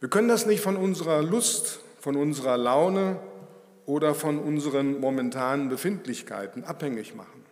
Wir 0.00 0.08
können 0.08 0.28
das 0.28 0.46
nicht 0.46 0.60
von 0.60 0.76
unserer 0.76 1.22
Lust 1.22 1.80
von 2.02 2.16
unserer 2.16 2.56
Laune 2.56 3.20
oder 3.86 4.16
von 4.16 4.40
unseren 4.40 4.98
momentanen 4.98 5.68
Befindlichkeiten 5.68 6.64
abhängig 6.64 7.14
machen. 7.14 7.44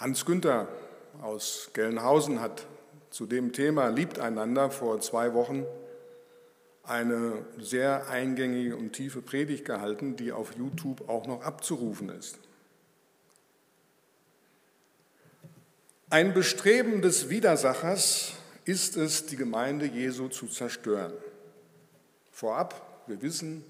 Hans 0.00 0.24
Günther 0.24 0.68
aus 1.20 1.68
Gelnhausen 1.74 2.40
hat 2.40 2.66
zu 3.10 3.26
dem 3.26 3.52
Thema 3.52 3.88
Liebt 3.88 4.18
einander 4.18 4.70
vor 4.70 5.00
zwei 5.00 5.34
Wochen 5.34 5.64
eine 6.82 7.44
sehr 7.58 8.08
eingängige 8.08 8.76
und 8.76 8.92
tiefe 8.92 9.22
Predigt 9.22 9.64
gehalten, 9.64 10.16
die 10.16 10.32
auf 10.32 10.56
YouTube 10.56 11.08
auch 11.08 11.26
noch 11.26 11.42
abzurufen 11.42 12.08
ist. 12.10 12.38
Ein 16.08 16.34
Bestreben 16.34 17.02
des 17.02 17.28
Widersachers 17.30 18.34
ist 18.64 18.96
es, 18.96 19.26
die 19.26 19.36
Gemeinde 19.36 19.86
Jesu 19.86 20.28
zu 20.28 20.46
zerstören. 20.46 21.12
Vorab, 22.30 23.02
wir 23.08 23.22
wissen, 23.22 23.64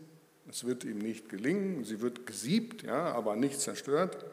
es 0.50 0.64
wird 0.64 0.84
ihm 0.84 0.98
nicht 0.98 1.28
gelingen, 1.28 1.84
sie 1.84 2.00
wird 2.00 2.26
gesiebt, 2.26 2.82
ja, 2.82 3.12
aber 3.12 3.36
nicht 3.36 3.60
zerstört. 3.60 4.24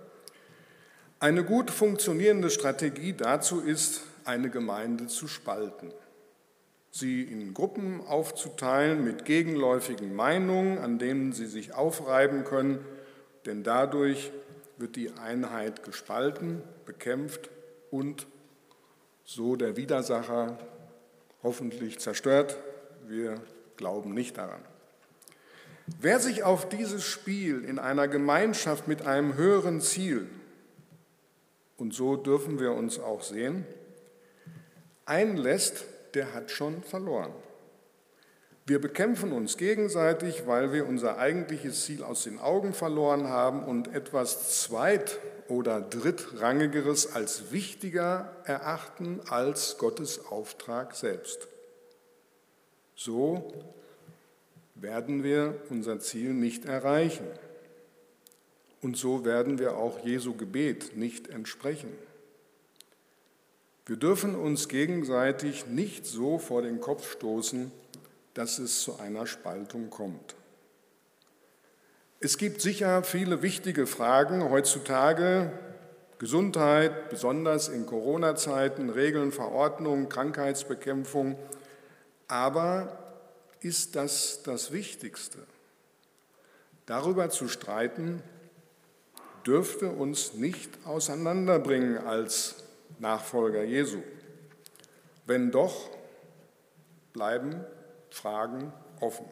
Eine 1.19 1.45
gut 1.45 1.71
funktionierende 1.71 2.49
Strategie 2.49 3.13
dazu 3.13 3.61
ist, 3.61 4.01
eine 4.25 4.49
Gemeinde 4.49 5.07
zu 5.07 5.27
spalten, 5.27 5.91
sie 6.91 7.23
in 7.23 7.53
Gruppen 7.53 8.05
aufzuteilen 8.05 9.03
mit 9.03 9.25
gegenläufigen 9.25 10.15
Meinungen, 10.15 10.77
an 10.77 10.99
denen 10.99 11.33
sie 11.33 11.47
sich 11.47 11.73
aufreiben 11.73 12.43
können, 12.43 12.83
denn 13.45 13.63
dadurch 13.63 14.31
wird 14.77 14.95
die 14.95 15.11
Einheit 15.11 15.83
gespalten, 15.83 16.61
bekämpft 16.85 17.49
und 17.91 18.27
so 19.25 19.55
der 19.55 19.77
Widersacher 19.77 20.57
hoffentlich 21.41 21.99
zerstört. 21.99 22.57
Wir 23.07 23.35
glauben 23.77 24.13
nicht 24.13 24.37
daran. 24.37 24.61
Wer 25.99 26.19
sich 26.19 26.43
auf 26.43 26.69
dieses 26.69 27.03
Spiel 27.03 27.63
in 27.65 27.77
einer 27.77 28.07
Gemeinschaft 28.07 28.87
mit 28.87 29.05
einem 29.05 29.35
höheren 29.35 29.81
Ziel, 29.81 30.27
und 31.77 31.93
so 31.93 32.15
dürfen 32.15 32.59
wir 32.59 32.71
uns 32.71 32.99
auch 32.99 33.21
sehen, 33.21 33.65
einlässt, 35.05 35.85
der 36.13 36.33
hat 36.33 36.51
schon 36.51 36.83
verloren. 36.83 37.33
Wir 38.65 38.79
bekämpfen 38.79 39.33
uns 39.33 39.57
gegenseitig, 39.57 40.47
weil 40.47 40.71
wir 40.71 40.87
unser 40.87 41.17
eigentliches 41.17 41.83
Ziel 41.83 42.01
aus 42.01 42.23
den 42.23 42.39
Augen 42.39 42.73
verloren 42.73 43.27
haben 43.27 43.63
und 43.63 43.93
etwas 43.93 44.61
Zweit- 44.61 45.19
oder 45.49 45.81
Drittrangigeres 45.81 47.13
als 47.13 47.51
wichtiger 47.51 48.33
erachten 48.45 49.19
als 49.27 49.77
Gottes 49.77 50.25
Auftrag 50.27 50.95
selbst. 50.95 51.47
So 52.95 53.51
werden 54.75 55.23
wir 55.23 55.61
unser 55.69 55.99
Ziel 55.99 56.33
nicht 56.33 56.65
erreichen. 56.65 57.27
Und 58.81 58.97
so 58.97 59.25
werden 59.25 59.59
wir 59.59 59.75
auch 59.75 59.99
Jesu 60.05 60.35
Gebet 60.35 60.95
nicht 60.95 61.27
entsprechen. 61.27 61.89
Wir 63.85 63.97
dürfen 63.97 64.35
uns 64.35 64.69
gegenseitig 64.69 65.67
nicht 65.67 66.05
so 66.05 66.37
vor 66.37 66.61
den 66.61 66.79
Kopf 66.79 67.11
stoßen, 67.11 67.71
dass 68.33 68.57
es 68.57 68.81
zu 68.81 68.97
einer 68.99 69.27
Spaltung 69.27 69.89
kommt. 69.89 70.35
Es 72.21 72.37
gibt 72.37 72.61
sicher 72.61 73.03
viele 73.03 73.41
wichtige 73.41 73.85
Fragen 73.85 74.49
heutzutage, 74.49 75.51
Gesundheit, 76.17 77.09
besonders 77.09 77.67
in 77.67 77.85
Corona-Zeiten, 77.85 78.89
Regeln, 78.89 79.33
Verordnungen, 79.33 80.07
Krankheitsbekämpfung. 80.07 81.37
Aber 82.29 82.97
ist 83.59 83.97
das 83.97 84.43
das 84.43 84.71
Wichtigste? 84.71 85.39
Darüber 86.85 87.29
zu 87.29 87.49
streiten, 87.49 88.23
dürfte 89.45 89.89
uns 89.89 90.35
nicht 90.35 90.69
auseinanderbringen 90.85 91.97
als 91.97 92.62
Nachfolger 93.03 93.65
Jesu. 93.65 94.01
Wenn 95.25 95.51
doch, 95.51 95.89
bleiben 97.11 97.65
Fragen 98.09 98.71
offen. 99.01 99.25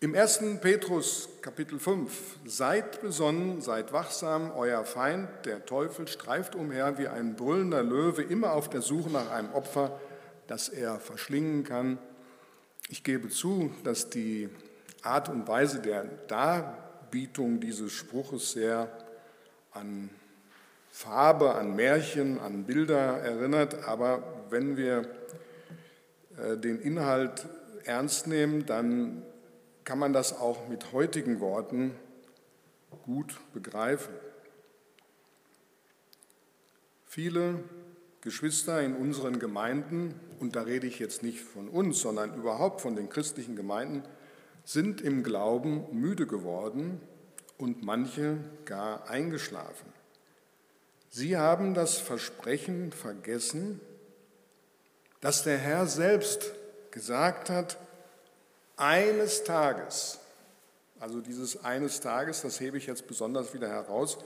Im 0.00 0.12
1. 0.14 0.60
Petrus 0.60 1.28
Kapitel 1.40 1.78
5, 1.78 2.38
seid 2.46 3.00
besonnen, 3.00 3.60
seid 3.60 3.92
wachsam, 3.92 4.50
euer 4.56 4.84
Feind, 4.84 5.28
der 5.44 5.66
Teufel, 5.66 6.08
streift 6.08 6.56
umher 6.56 6.98
wie 6.98 7.06
ein 7.06 7.36
brüllender 7.36 7.84
Löwe, 7.84 8.22
immer 8.22 8.54
auf 8.54 8.68
der 8.68 8.82
Suche 8.82 9.10
nach 9.10 9.30
einem 9.30 9.52
Opfer, 9.52 10.00
das 10.48 10.68
er 10.68 10.98
verschlingen 10.98 11.62
kann. 11.62 11.98
Ich 12.88 13.04
gebe 13.04 13.28
zu, 13.28 13.72
dass 13.84 14.10
die 14.10 14.48
Art 15.02 15.28
und 15.28 15.46
Weise 15.46 15.80
der 15.80 16.04
Darbietung 16.26 17.60
dieses 17.60 17.92
Spruches 17.92 18.50
sehr 18.50 18.90
an 19.70 20.10
Farbe, 20.90 21.54
an 21.54 21.76
Märchen, 21.76 22.38
an 22.40 22.64
Bilder 22.64 23.18
erinnert, 23.18 23.84
aber 23.86 24.22
wenn 24.50 24.76
wir 24.76 25.08
äh, 26.36 26.56
den 26.56 26.80
Inhalt 26.80 27.46
ernst 27.84 28.26
nehmen, 28.26 28.66
dann 28.66 29.22
kann 29.84 29.98
man 29.98 30.12
das 30.12 30.38
auch 30.38 30.68
mit 30.68 30.92
heutigen 30.92 31.40
Worten 31.40 31.94
gut 33.04 33.38
begreifen. 33.54 34.12
Viele 37.06 37.64
Geschwister 38.20 38.82
in 38.82 38.94
unseren 38.94 39.38
Gemeinden, 39.38 40.14
und 40.40 40.56
da 40.56 40.62
rede 40.62 40.86
ich 40.86 40.98
jetzt 40.98 41.22
nicht 41.22 41.40
von 41.40 41.68
uns, 41.68 42.00
sondern 42.00 42.34
überhaupt 42.34 42.80
von 42.80 42.96
den 42.96 43.08
christlichen 43.08 43.56
Gemeinden, 43.56 44.02
sind 44.64 45.00
im 45.00 45.22
Glauben 45.22 45.86
müde 45.92 46.26
geworden 46.26 47.00
und 47.56 47.82
manche 47.82 48.36
gar 48.66 49.08
eingeschlafen. 49.08 49.97
Sie 51.10 51.36
haben 51.36 51.74
das 51.74 51.98
Versprechen 51.98 52.92
vergessen, 52.92 53.80
dass 55.20 55.42
der 55.42 55.58
Herr 55.58 55.86
selbst 55.86 56.52
gesagt 56.90 57.50
hat, 57.50 57.78
eines 58.76 59.42
Tages, 59.44 60.20
also 61.00 61.20
dieses 61.20 61.64
eines 61.64 62.00
Tages, 62.00 62.42
das 62.42 62.60
hebe 62.60 62.78
ich 62.78 62.86
jetzt 62.86 63.06
besonders 63.06 63.52
wieder 63.54 63.68
heraus, 63.68 64.18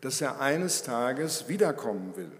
dass 0.00 0.20
er 0.20 0.40
eines 0.40 0.82
Tages 0.82 1.48
wiederkommen 1.48 2.16
will. 2.16 2.32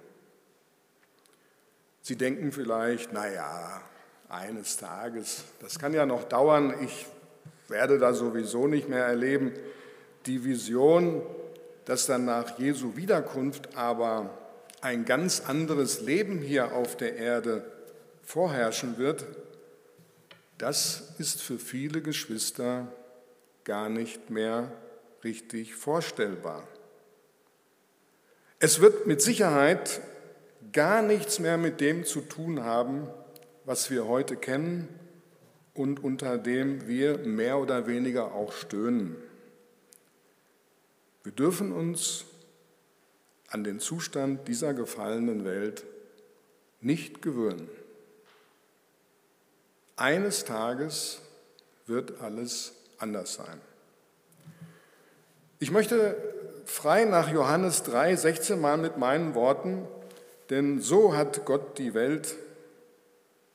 Sie 2.02 2.16
denken 2.16 2.52
vielleicht, 2.52 3.12
naja, 3.12 3.80
eines 4.28 4.76
Tages, 4.76 5.44
das 5.60 5.78
kann 5.78 5.94
ja 5.94 6.04
noch 6.04 6.24
dauern, 6.24 6.74
ich 6.82 7.06
werde 7.68 7.98
da 7.98 8.12
sowieso 8.12 8.66
nicht 8.66 8.88
mehr 8.88 9.04
erleben. 9.04 9.52
Die 10.26 10.44
Vision, 10.44 11.22
dass 11.84 12.06
dann 12.06 12.24
nach 12.24 12.58
Jesu 12.58 12.96
Wiederkunft 12.96 13.76
aber 13.76 14.30
ein 14.80 15.04
ganz 15.04 15.42
anderes 15.46 16.00
Leben 16.00 16.40
hier 16.40 16.72
auf 16.72 16.96
der 16.96 17.16
Erde 17.16 17.64
vorherrschen 18.22 18.98
wird, 18.98 19.24
das 20.58 21.14
ist 21.18 21.42
für 21.42 21.58
viele 21.58 22.00
Geschwister 22.00 22.88
gar 23.64 23.88
nicht 23.88 24.30
mehr 24.30 24.70
richtig 25.24 25.74
vorstellbar. 25.74 26.66
Es 28.58 28.80
wird 28.80 29.06
mit 29.06 29.20
Sicherheit 29.20 30.00
gar 30.72 31.02
nichts 31.02 31.38
mehr 31.38 31.58
mit 31.58 31.80
dem 31.80 32.04
zu 32.04 32.20
tun 32.20 32.62
haben, 32.62 33.08
was 33.64 33.90
wir 33.90 34.06
heute 34.06 34.36
kennen 34.36 34.88
und 35.74 36.02
unter 36.02 36.38
dem 36.38 36.86
wir 36.86 37.18
mehr 37.18 37.58
oder 37.58 37.86
weniger 37.86 38.32
auch 38.34 38.52
stöhnen. 38.52 39.16
Wir 41.24 41.32
dürfen 41.32 41.72
uns 41.72 42.26
an 43.48 43.64
den 43.64 43.80
Zustand 43.80 44.46
dieser 44.46 44.74
gefallenen 44.74 45.44
Welt 45.44 45.84
nicht 46.82 47.22
gewöhnen. 47.22 47.68
Eines 49.96 50.44
Tages 50.44 51.22
wird 51.86 52.20
alles 52.20 52.74
anders 52.98 53.34
sein. 53.34 53.60
Ich 55.60 55.70
möchte 55.70 56.16
frei 56.66 57.06
nach 57.06 57.32
Johannes 57.32 57.84
3, 57.84 58.16
16 58.16 58.60
mal 58.60 58.76
mit 58.76 58.98
meinen 58.98 59.34
Worten, 59.34 59.88
denn 60.50 60.80
so 60.80 61.16
hat 61.16 61.46
Gott 61.46 61.78
die 61.78 61.94
Welt 61.94 62.36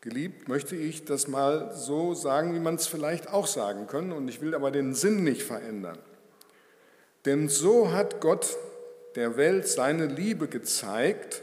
geliebt, 0.01 0.47
möchte 0.47 0.75
ich 0.75 1.05
das 1.05 1.27
mal 1.27 1.75
so 1.75 2.15
sagen, 2.15 2.55
wie 2.55 2.60
man 2.60 2.75
es 2.75 2.88
vielleicht 2.88 3.29
auch 3.32 3.45
sagen 3.45 3.86
können, 3.86 4.12
und 4.12 4.27
ich 4.27 4.41
will 4.41 4.55
aber 4.55 4.71
den 4.71 4.95
Sinn 4.95 5.23
nicht 5.23 5.43
verändern. 5.43 5.99
Denn 7.25 7.49
so 7.49 7.91
hat 7.91 8.21
Gott 8.21 8.58
der 9.15 9.38
Welt 9.38 9.67
seine 9.67 10.05
Liebe 10.05 10.47
gezeigt, 10.47 11.41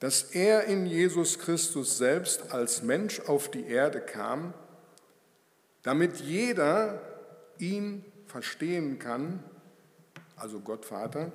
dass 0.00 0.22
er 0.22 0.64
in 0.64 0.86
Jesus 0.86 1.38
Christus 1.38 1.98
selbst 1.98 2.52
als 2.52 2.82
Mensch 2.82 3.20
auf 3.20 3.50
die 3.50 3.66
Erde 3.66 4.00
kam, 4.00 4.54
damit 5.82 6.16
jeder 6.18 7.00
ihn 7.58 8.04
verstehen 8.26 8.98
kann, 8.98 9.42
also 10.36 10.60
Gott 10.60 10.84
Vater, 10.84 11.32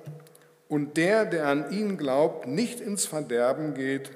und 0.68 0.96
der, 0.96 1.26
der 1.26 1.48
an 1.48 1.70
ihn 1.72 1.98
glaubt, 1.98 2.46
nicht 2.46 2.80
ins 2.80 3.04
Verderben 3.04 3.74
geht, 3.74 4.10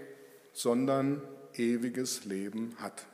sondern 0.53 1.23
ewiges 1.55 2.25
Leben 2.25 2.75
hat. 2.81 3.05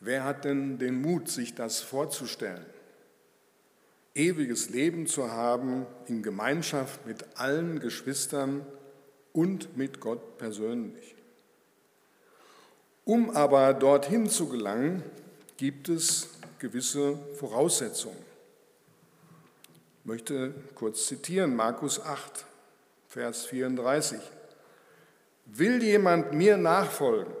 Wer 0.00 0.24
hat 0.24 0.44
denn 0.44 0.78
den 0.78 1.02
Mut, 1.02 1.28
sich 1.28 1.54
das 1.54 1.80
vorzustellen? 1.80 2.64
Ewiges 4.14 4.70
Leben 4.70 5.06
zu 5.06 5.30
haben 5.30 5.86
in 6.06 6.22
Gemeinschaft 6.22 7.06
mit 7.06 7.24
allen 7.36 7.80
Geschwistern 7.80 8.66
und 9.32 9.76
mit 9.76 10.00
Gott 10.00 10.38
persönlich. 10.38 11.14
Um 13.04 13.30
aber 13.30 13.74
dorthin 13.74 14.28
zu 14.28 14.48
gelangen, 14.48 15.02
gibt 15.56 15.88
es 15.88 16.28
gewisse 16.58 17.18
Voraussetzungen. 17.34 18.30
Ich 20.00 20.06
möchte 20.06 20.54
kurz 20.74 21.06
zitieren, 21.06 21.54
Markus 21.54 22.00
8, 22.00 22.44
Vers 23.08 23.46
34. 23.46 24.18
Will 25.46 25.82
jemand 25.82 26.32
mir 26.32 26.56
nachfolgen, 26.56 27.32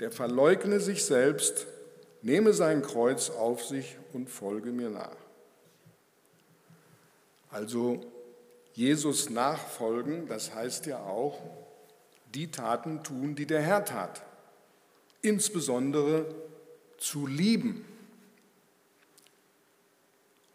der 0.00 0.10
verleugne 0.10 0.80
sich 0.80 1.04
selbst, 1.04 1.66
nehme 2.22 2.52
sein 2.52 2.82
Kreuz 2.82 3.30
auf 3.30 3.64
sich 3.64 3.96
und 4.12 4.28
folge 4.28 4.70
mir 4.70 4.90
nach. 4.90 5.21
Also 7.52 8.00
Jesus 8.72 9.28
nachfolgen, 9.28 10.26
das 10.26 10.54
heißt 10.54 10.86
ja 10.86 11.00
auch, 11.00 11.38
die 12.34 12.50
Taten 12.50 13.04
tun, 13.04 13.34
die 13.34 13.46
der 13.46 13.60
Herr 13.60 13.84
tat. 13.84 14.22
Insbesondere 15.20 16.34
zu 16.96 17.26
lieben. 17.26 17.84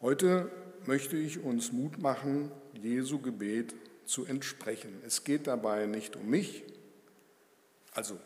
Heute 0.01 0.51
möchte 0.85 1.17
ich 1.17 1.43
uns 1.43 1.71
Mut 1.71 1.99
machen, 1.99 2.51
Jesu 2.73 3.19
Gebet 3.19 3.75
zu 4.05 4.25
entsprechen. 4.25 5.01
Es 5.05 5.23
geht 5.23 5.45
dabei 5.45 5.85
nicht 5.85 6.15
um 6.15 6.27
mich, 6.27 6.63
also 7.93 8.17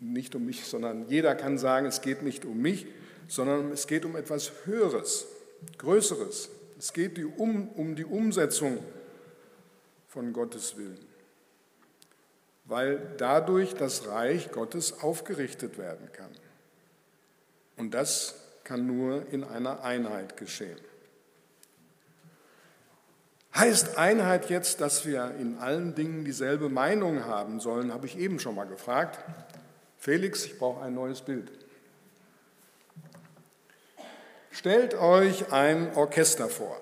nicht 0.00 0.34
um 0.34 0.44
mich, 0.44 0.64
sondern 0.64 1.08
jeder 1.08 1.34
kann 1.36 1.56
sagen, 1.56 1.86
es 1.86 2.00
geht 2.00 2.22
nicht 2.22 2.44
um 2.44 2.60
mich, 2.60 2.86
sondern 3.28 3.70
es 3.70 3.86
geht 3.86 4.04
um 4.04 4.16
etwas 4.16 4.52
Höheres, 4.64 5.26
Größeres, 5.78 6.50
es 6.78 6.92
geht 6.92 7.18
um, 7.18 7.68
um 7.68 7.96
die 7.96 8.04
Umsetzung 8.04 8.78
von 10.08 10.32
Gottes 10.32 10.76
Willen. 10.76 11.04
weil 12.68 13.00
dadurch 13.16 13.74
das 13.74 14.08
Reich 14.08 14.50
Gottes 14.50 15.00
aufgerichtet 15.00 15.78
werden 15.78 16.10
kann. 16.12 16.30
Und 17.76 17.94
das 17.94 18.34
kann 18.64 18.86
nur 18.86 19.24
in 19.30 19.44
einer 19.44 19.84
Einheit 19.84 20.36
geschehen. 20.36 20.78
Heißt 23.54 23.96
Einheit 23.96 24.50
jetzt, 24.50 24.80
dass 24.80 25.06
wir 25.06 25.34
in 25.38 25.58
allen 25.58 25.94
Dingen 25.94 26.24
dieselbe 26.24 26.68
Meinung 26.68 27.24
haben 27.24 27.60
sollen, 27.60 27.92
habe 27.92 28.06
ich 28.06 28.18
eben 28.18 28.40
schon 28.40 28.56
mal 28.56 28.66
gefragt. 28.66 29.18
Felix, 29.96 30.44
ich 30.44 30.58
brauche 30.58 30.82
ein 30.82 30.94
neues 30.94 31.22
Bild. 31.22 31.52
Stellt 34.58 34.94
euch 34.94 35.52
ein 35.52 35.94
Orchester 35.96 36.48
vor. 36.48 36.80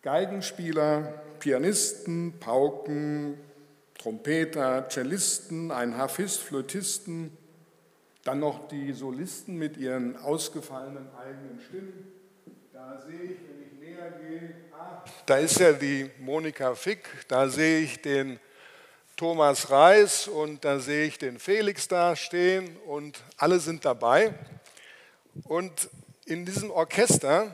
Geigenspieler, 0.00 1.22
Pianisten, 1.38 2.38
Pauken, 2.40 3.38
Trompeter, 3.98 4.88
Cellisten, 4.88 5.70
ein 5.70 5.98
Harfist, 5.98 6.40
Flötisten, 6.40 7.36
dann 8.24 8.38
noch 8.38 8.66
die 8.68 8.94
Solisten 8.94 9.58
mit 9.58 9.76
ihren 9.76 10.16
ausgefallenen 10.16 11.06
eigenen 11.14 11.60
Stimmen. 11.60 12.12
Da 12.72 12.98
sehe 13.06 13.14
ich, 13.14 13.36
wenn 13.46 13.66
ich 13.66 13.78
näher 13.78 14.10
gehe, 14.12 14.54
ah, 14.72 15.04
da 15.26 15.36
ist 15.36 15.60
ja 15.60 15.74
die 15.74 16.10
Monika 16.18 16.74
Fick, 16.74 17.10
da 17.28 17.46
sehe 17.46 17.80
ich 17.80 18.00
den 18.00 18.40
Thomas 19.18 19.70
Reis 19.70 20.28
und 20.28 20.64
da 20.64 20.78
sehe 20.78 21.04
ich 21.04 21.18
den 21.18 21.38
Felix 21.38 21.88
da 21.88 22.16
stehen 22.16 22.78
und 22.86 23.22
alle 23.36 23.60
sind 23.60 23.84
dabei. 23.84 24.32
Und 25.44 25.90
in 26.32 26.46
diesem 26.46 26.70
Orchester, 26.70 27.50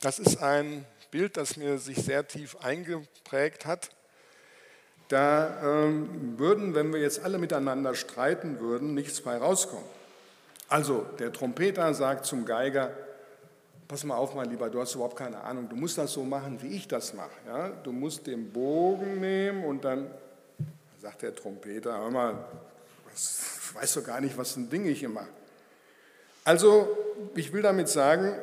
das 0.00 0.18
ist 0.18 0.42
ein 0.42 0.86
Bild, 1.10 1.36
das 1.36 1.58
mir 1.58 1.76
sich 1.76 1.98
sehr 1.98 2.26
tief 2.26 2.56
eingeprägt 2.62 3.66
hat. 3.66 3.90
Da 5.08 5.60
ähm, 5.62 6.38
würden, 6.38 6.74
wenn 6.74 6.94
wir 6.94 7.00
jetzt 7.00 7.22
alle 7.22 7.36
miteinander 7.36 7.94
streiten 7.94 8.58
würden, 8.58 8.94
nichts 8.94 9.20
bei 9.20 9.36
rauskommen. 9.36 9.84
Also 10.66 11.04
der 11.18 11.30
Trompeter 11.30 11.92
sagt 11.92 12.24
zum 12.24 12.46
Geiger, 12.46 12.90
pass 13.86 14.02
mal 14.04 14.16
auf, 14.16 14.34
mein 14.34 14.48
Lieber, 14.48 14.70
du 14.70 14.80
hast 14.80 14.94
überhaupt 14.94 15.16
keine 15.16 15.42
Ahnung, 15.42 15.68
du 15.68 15.76
musst 15.76 15.98
das 15.98 16.14
so 16.14 16.24
machen, 16.24 16.62
wie 16.62 16.74
ich 16.74 16.88
das 16.88 17.12
mache. 17.12 17.36
Ja? 17.46 17.68
Du 17.68 17.92
musst 17.92 18.26
den 18.26 18.50
Bogen 18.50 19.20
nehmen 19.20 19.62
und 19.62 19.84
dann 19.84 20.10
sagt 21.02 21.20
der 21.20 21.34
Trompeter, 21.34 21.98
hör 21.98 22.10
mal, 22.10 22.44
was, 23.12 23.74
weißt 23.74 23.96
du 23.96 24.02
gar 24.02 24.22
nicht, 24.22 24.38
was 24.38 24.56
ein 24.56 24.70
Ding 24.70 24.86
ich 24.86 25.00
hier 25.00 25.10
mache. 25.10 25.28
Also 26.44 26.96
ich 27.34 27.52
will 27.52 27.62
damit 27.62 27.88
sagen, 27.88 28.34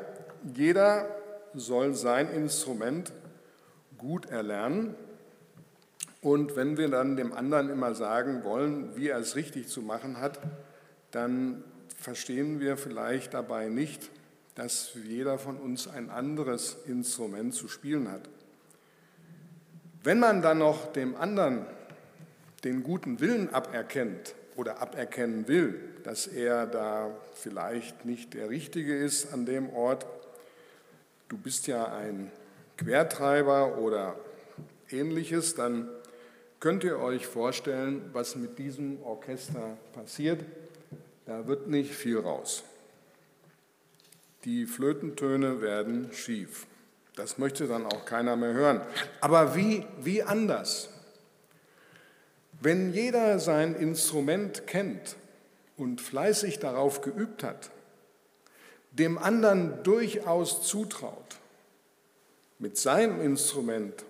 jeder 0.55 1.07
soll 1.53 1.93
sein 1.93 2.29
Instrument 2.31 3.13
gut 3.97 4.25
erlernen. 4.25 4.95
Und 6.21 6.55
wenn 6.55 6.77
wir 6.77 6.89
dann 6.89 7.15
dem 7.15 7.33
anderen 7.33 7.69
immer 7.69 7.93
sagen 7.93 8.43
wollen, 8.43 8.95
wie 8.95 9.09
er 9.09 9.19
es 9.19 9.35
richtig 9.35 9.67
zu 9.67 9.81
machen 9.81 10.19
hat, 10.19 10.39
dann 11.11 11.63
verstehen 11.97 12.59
wir 12.59 12.77
vielleicht 12.77 13.33
dabei 13.35 13.69
nicht, 13.69 14.09
dass 14.55 14.91
jeder 15.05 15.37
von 15.37 15.57
uns 15.57 15.87
ein 15.87 16.09
anderes 16.09 16.77
Instrument 16.87 17.53
zu 17.53 17.67
spielen 17.67 18.11
hat. 18.11 18.21
Wenn 20.03 20.19
man 20.19 20.41
dann 20.41 20.57
noch 20.57 20.91
dem 20.91 21.15
anderen 21.15 21.65
den 22.63 22.83
guten 22.83 23.19
Willen 23.19 23.53
aberkennt 23.53 24.35
oder 24.61 24.79
aberkennen 24.79 25.47
will, 25.47 25.73
dass 26.03 26.27
er 26.27 26.67
da 26.67 27.09
vielleicht 27.33 28.05
nicht 28.05 28.35
der 28.35 28.51
Richtige 28.51 28.95
ist 28.95 29.33
an 29.33 29.47
dem 29.47 29.71
Ort, 29.71 30.05
du 31.29 31.37
bist 31.37 31.65
ja 31.65 31.91
ein 31.91 32.31
Quertreiber 32.77 33.79
oder 33.79 34.15
ähnliches, 34.91 35.55
dann 35.55 35.89
könnt 36.59 36.83
ihr 36.83 36.99
euch 36.99 37.25
vorstellen, 37.25 38.11
was 38.13 38.35
mit 38.35 38.59
diesem 38.59 39.01
Orchester 39.01 39.77
passiert. 39.93 40.45
Da 41.25 41.47
wird 41.47 41.67
nicht 41.67 41.95
viel 41.95 42.19
raus. 42.19 42.63
Die 44.43 44.67
Flötentöne 44.67 45.61
werden 45.61 46.13
schief. 46.13 46.67
Das 47.15 47.39
möchte 47.39 47.65
dann 47.65 47.87
auch 47.87 48.05
keiner 48.05 48.35
mehr 48.35 48.53
hören. 48.53 48.81
Aber 49.21 49.55
wie, 49.55 49.87
wie 50.01 50.21
anders? 50.21 50.89
Wenn 52.61 52.93
jeder 52.93 53.39
sein 53.39 53.75
Instrument 53.75 54.67
kennt 54.67 55.15
und 55.77 55.99
fleißig 55.99 56.59
darauf 56.59 57.01
geübt 57.01 57.43
hat, 57.43 57.71
dem 58.91 59.17
anderen 59.17 59.81
durchaus 59.83 60.67
zutraut, 60.67 61.37
mit 62.59 62.77
seinem 62.77 63.19
Instrument 63.19 64.05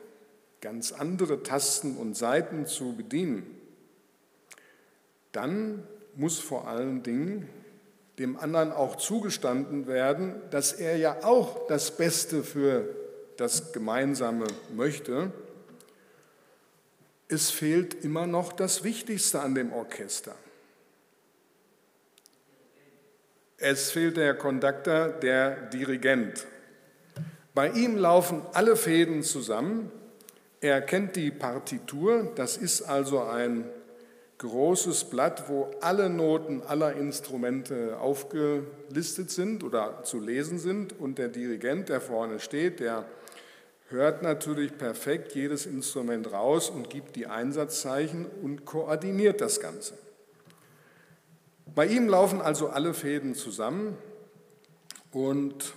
ganz 0.60 0.92
andere 0.92 1.44
Tasten 1.44 1.96
und 1.96 2.18
Saiten 2.18 2.66
zu 2.66 2.94
bedienen, 2.94 3.58
dann 5.32 5.88
muss 6.16 6.40
vor 6.40 6.68
allen 6.68 7.04
Dingen 7.04 7.48
dem 8.20 8.38
anderen 8.38 8.74
auch 8.74 8.98
zugestanden 8.98 9.88
werden, 9.88 10.36
dass 10.52 10.74
er 10.74 10.98
ja 10.98 11.24
auch 11.24 11.68
das 11.68 11.96
Beste 11.96 12.44
für 12.44 12.94
das 13.38 13.72
Gemeinsame 13.72 14.46
möchte. 14.76 15.32
Es 17.32 17.50
fehlt 17.50 18.04
immer 18.04 18.28
noch 18.28 18.52
das 18.52 18.84
Wichtigste 18.84 19.40
an 19.40 19.56
dem 19.56 19.72
Orchester. 19.72 20.36
Es 23.58 23.92
fehlt 23.92 24.18
der 24.18 24.34
Konduktor, 24.34 25.08
der 25.08 25.70
Dirigent. 25.70 26.46
Bei 27.54 27.70
ihm 27.70 27.96
laufen 27.96 28.42
alle 28.52 28.76
Fäden 28.76 29.24
zusammen. 29.24 29.90
Er 30.60 30.82
kennt 30.82 31.16
die 31.16 31.32
Partitur, 31.32 32.34
das 32.36 32.58
ist 32.58 32.82
also 32.82 33.22
ein 33.22 33.64
großes 34.40 35.06
Blatt, 35.06 35.48
wo 35.48 35.72
alle 35.80 36.10
Noten 36.10 36.62
aller 36.64 36.98
Instrumente 36.98 37.98
aufgelistet 37.98 39.32
sind 39.32 39.64
oder 39.64 40.04
zu 40.04 40.20
lesen 40.20 40.60
sind. 40.60 41.00
Und 41.00 41.18
der 41.18 41.30
Dirigent, 41.30 41.88
der 41.88 42.02
vorne 42.02 42.42
steht, 42.42 42.82
der 42.82 43.06
hört 43.92 44.24
natürlich 44.24 44.78
perfekt 44.78 45.36
jedes 45.36 45.66
Instrument 45.66 46.32
raus 46.32 46.70
und 46.70 46.90
gibt 46.90 47.16
die 47.16 47.28
Einsatzzeichen 47.28 48.26
und 48.26 48.66
koordiniert 48.66 49.42
das 49.42 49.60
Ganze. 49.60 49.98
Bei 51.74 51.86
ihm 51.86 52.10
laufen 52.10 52.42
also 52.42 52.70
alle 52.70 52.94
Fäden 52.94 53.36
zusammen 53.36 53.98
und 55.12 55.74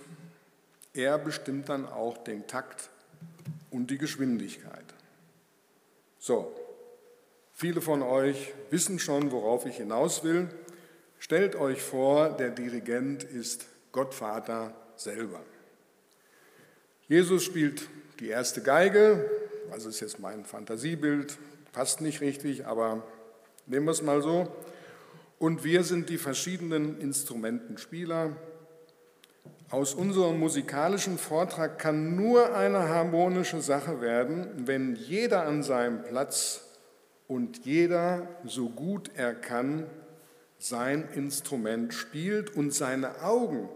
er 0.93 1.17
bestimmt 1.17 1.69
dann 1.69 1.85
auch 1.87 2.17
den 2.17 2.47
Takt 2.47 2.89
und 3.69 3.91
die 3.91 3.97
Geschwindigkeit. 3.97 4.85
So, 6.19 6.53
viele 7.53 7.81
von 7.81 8.01
euch 8.01 8.53
wissen 8.71 8.99
schon, 8.99 9.31
worauf 9.31 9.65
ich 9.65 9.77
hinaus 9.77 10.23
will. 10.23 10.49
Stellt 11.19 11.55
euch 11.55 11.81
vor, 11.81 12.29
der 12.29 12.49
Dirigent 12.51 13.23
ist 13.23 13.67
Gottvater 13.91 14.75
selber. 14.95 15.41
Jesus 17.07 17.43
spielt 17.43 17.87
die 18.19 18.29
erste 18.29 18.61
Geige, 18.61 19.29
also 19.71 19.89
ist 19.89 19.99
jetzt 19.99 20.19
mein 20.19 20.45
Fantasiebild, 20.45 21.37
passt 21.71 22.01
nicht 22.01 22.21
richtig, 22.21 22.65
aber 22.65 23.03
nehmen 23.65 23.85
wir 23.85 23.91
es 23.91 24.01
mal 24.01 24.21
so. 24.21 24.47
Und 25.37 25.63
wir 25.63 25.83
sind 25.83 26.09
die 26.09 26.17
verschiedenen 26.17 26.99
Instrumentenspieler. 26.99 28.31
Aus 29.69 29.93
unserem 29.93 30.39
musikalischen 30.39 31.17
Vortrag 31.17 31.79
kann 31.79 32.15
nur 32.15 32.55
eine 32.55 32.87
harmonische 32.87 33.61
Sache 33.61 33.99
werden, 33.99 34.67
wenn 34.67 34.95
jeder 34.95 35.43
an 35.43 35.63
seinem 35.63 36.03
Platz 36.03 36.61
und 37.27 37.65
jeder, 37.65 38.27
so 38.45 38.69
gut 38.69 39.11
er 39.15 39.33
kann, 39.33 39.87
sein 40.57 41.09
Instrument 41.13 41.93
spielt 41.93 42.55
und 42.55 42.73
seine 42.73 43.23
Augen 43.23 43.67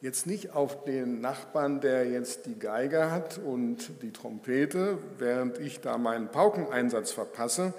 jetzt 0.00 0.26
nicht 0.26 0.54
auf 0.54 0.84
den 0.84 1.20
Nachbarn, 1.20 1.80
der 1.80 2.08
jetzt 2.08 2.46
die 2.46 2.58
Geige 2.58 3.10
hat 3.10 3.38
und 3.38 4.02
die 4.02 4.12
Trompete, 4.12 4.98
während 5.18 5.58
ich 5.58 5.80
da 5.80 5.98
meinen 5.98 6.28
Paukeneinsatz 6.28 7.10
verpasse, 7.10 7.74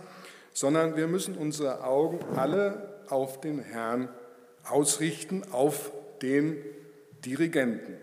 sondern 0.54 0.96
wir 0.96 1.08
müssen 1.08 1.38
unsere 1.38 1.84
Augen 1.84 2.20
alle 2.38 3.02
auf 3.10 3.40
den 3.40 3.60
Herrn 3.60 4.10
ausrichten, 4.66 5.44
auf 5.52 5.92
den 6.22 6.58
Dirigenten. 7.26 7.96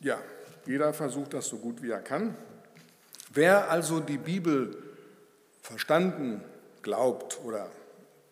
Ja, 0.00 0.20
jeder 0.66 0.92
versucht 0.92 1.34
das 1.34 1.48
so 1.48 1.56
gut 1.56 1.82
wie 1.82 1.90
er 1.90 2.00
kann. 2.00 2.36
Wer 3.32 3.70
also 3.70 3.98
die 3.98 4.18
Bibel 4.18 4.82
verstanden 5.62 6.42
glaubt 6.82 7.40
oder 7.44 7.68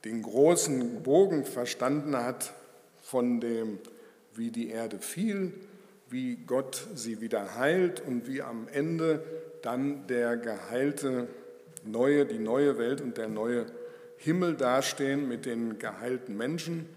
den 0.05 0.23
großen 0.23 1.03
Bogen 1.03 1.45
verstanden 1.45 2.17
hat 2.17 2.53
von 3.03 3.41
dem, 3.41 3.79
wie 4.35 4.51
die 4.51 4.71
Erde 4.71 4.99
fiel, 4.99 5.53
wie 6.11 6.37
Gott 6.37 6.87
sie 6.95 7.21
wieder 7.21 7.57
heilt 7.57 8.01
und 8.01 8.29
wie 8.29 8.43
am 8.43 8.69
Ende 8.69 9.25
dann 9.63 10.07
der 10.07 10.37
geheilte 10.37 11.29
neue, 11.85 12.27
die 12.27 12.39
neue 12.39 12.79
Welt 12.79 13.01
und 13.01 13.17
der 13.17 13.29
neue 13.29 13.67
Himmel 14.19 14.55
dastehen 14.55 15.29
mit 15.29 15.47
den 15.47 15.79
geheilten 15.79 16.37
Menschen, 16.37 16.89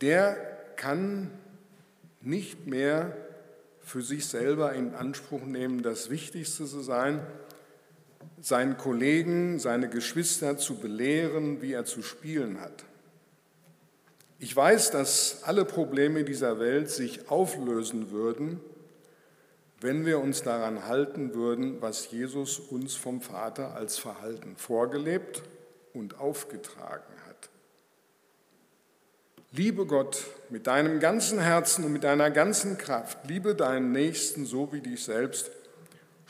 der 0.00 0.36
kann 0.76 1.30
nicht 2.20 2.66
mehr 2.66 3.16
für 3.80 4.02
sich 4.02 4.26
selber 4.26 4.72
in 4.72 4.94
Anspruch 4.94 5.44
nehmen, 5.44 5.82
das 5.82 6.10
Wichtigste 6.10 6.64
zu 6.64 6.80
sein, 6.80 7.20
seinen 8.40 8.76
Kollegen, 8.76 9.58
seine 9.58 9.88
Geschwister 9.88 10.56
zu 10.58 10.76
belehren, 10.76 11.62
wie 11.62 11.72
er 11.72 11.84
zu 11.84 12.02
spielen 12.02 12.60
hat. 12.60 12.84
Ich 14.38 14.54
weiß, 14.54 14.90
dass 14.90 15.44
alle 15.44 15.64
Probleme 15.64 16.24
dieser 16.24 16.58
Welt 16.58 16.90
sich 16.90 17.30
auflösen 17.30 18.10
würden, 18.10 18.60
wenn 19.80 20.04
wir 20.04 20.18
uns 20.18 20.42
daran 20.42 20.86
halten 20.86 21.34
würden, 21.34 21.80
was 21.80 22.10
Jesus 22.10 22.58
uns 22.58 22.94
vom 22.94 23.20
Vater 23.20 23.74
als 23.76 23.98
Verhalten 23.98 24.56
vorgelebt 24.56 25.42
und 25.94 26.18
aufgetragen 26.18 27.14
hat. 27.28 27.50
Liebe 29.52 29.86
Gott 29.86 30.24
mit 30.50 30.66
deinem 30.66 30.98
ganzen 30.98 31.38
Herzen 31.38 31.84
und 31.84 31.92
mit 31.92 32.02
deiner 32.02 32.30
ganzen 32.30 32.78
Kraft, 32.78 33.18
liebe 33.28 33.54
deinen 33.54 33.92
Nächsten 33.92 34.44
so 34.44 34.72
wie 34.72 34.80
dich 34.80 35.04
selbst, 35.04 35.52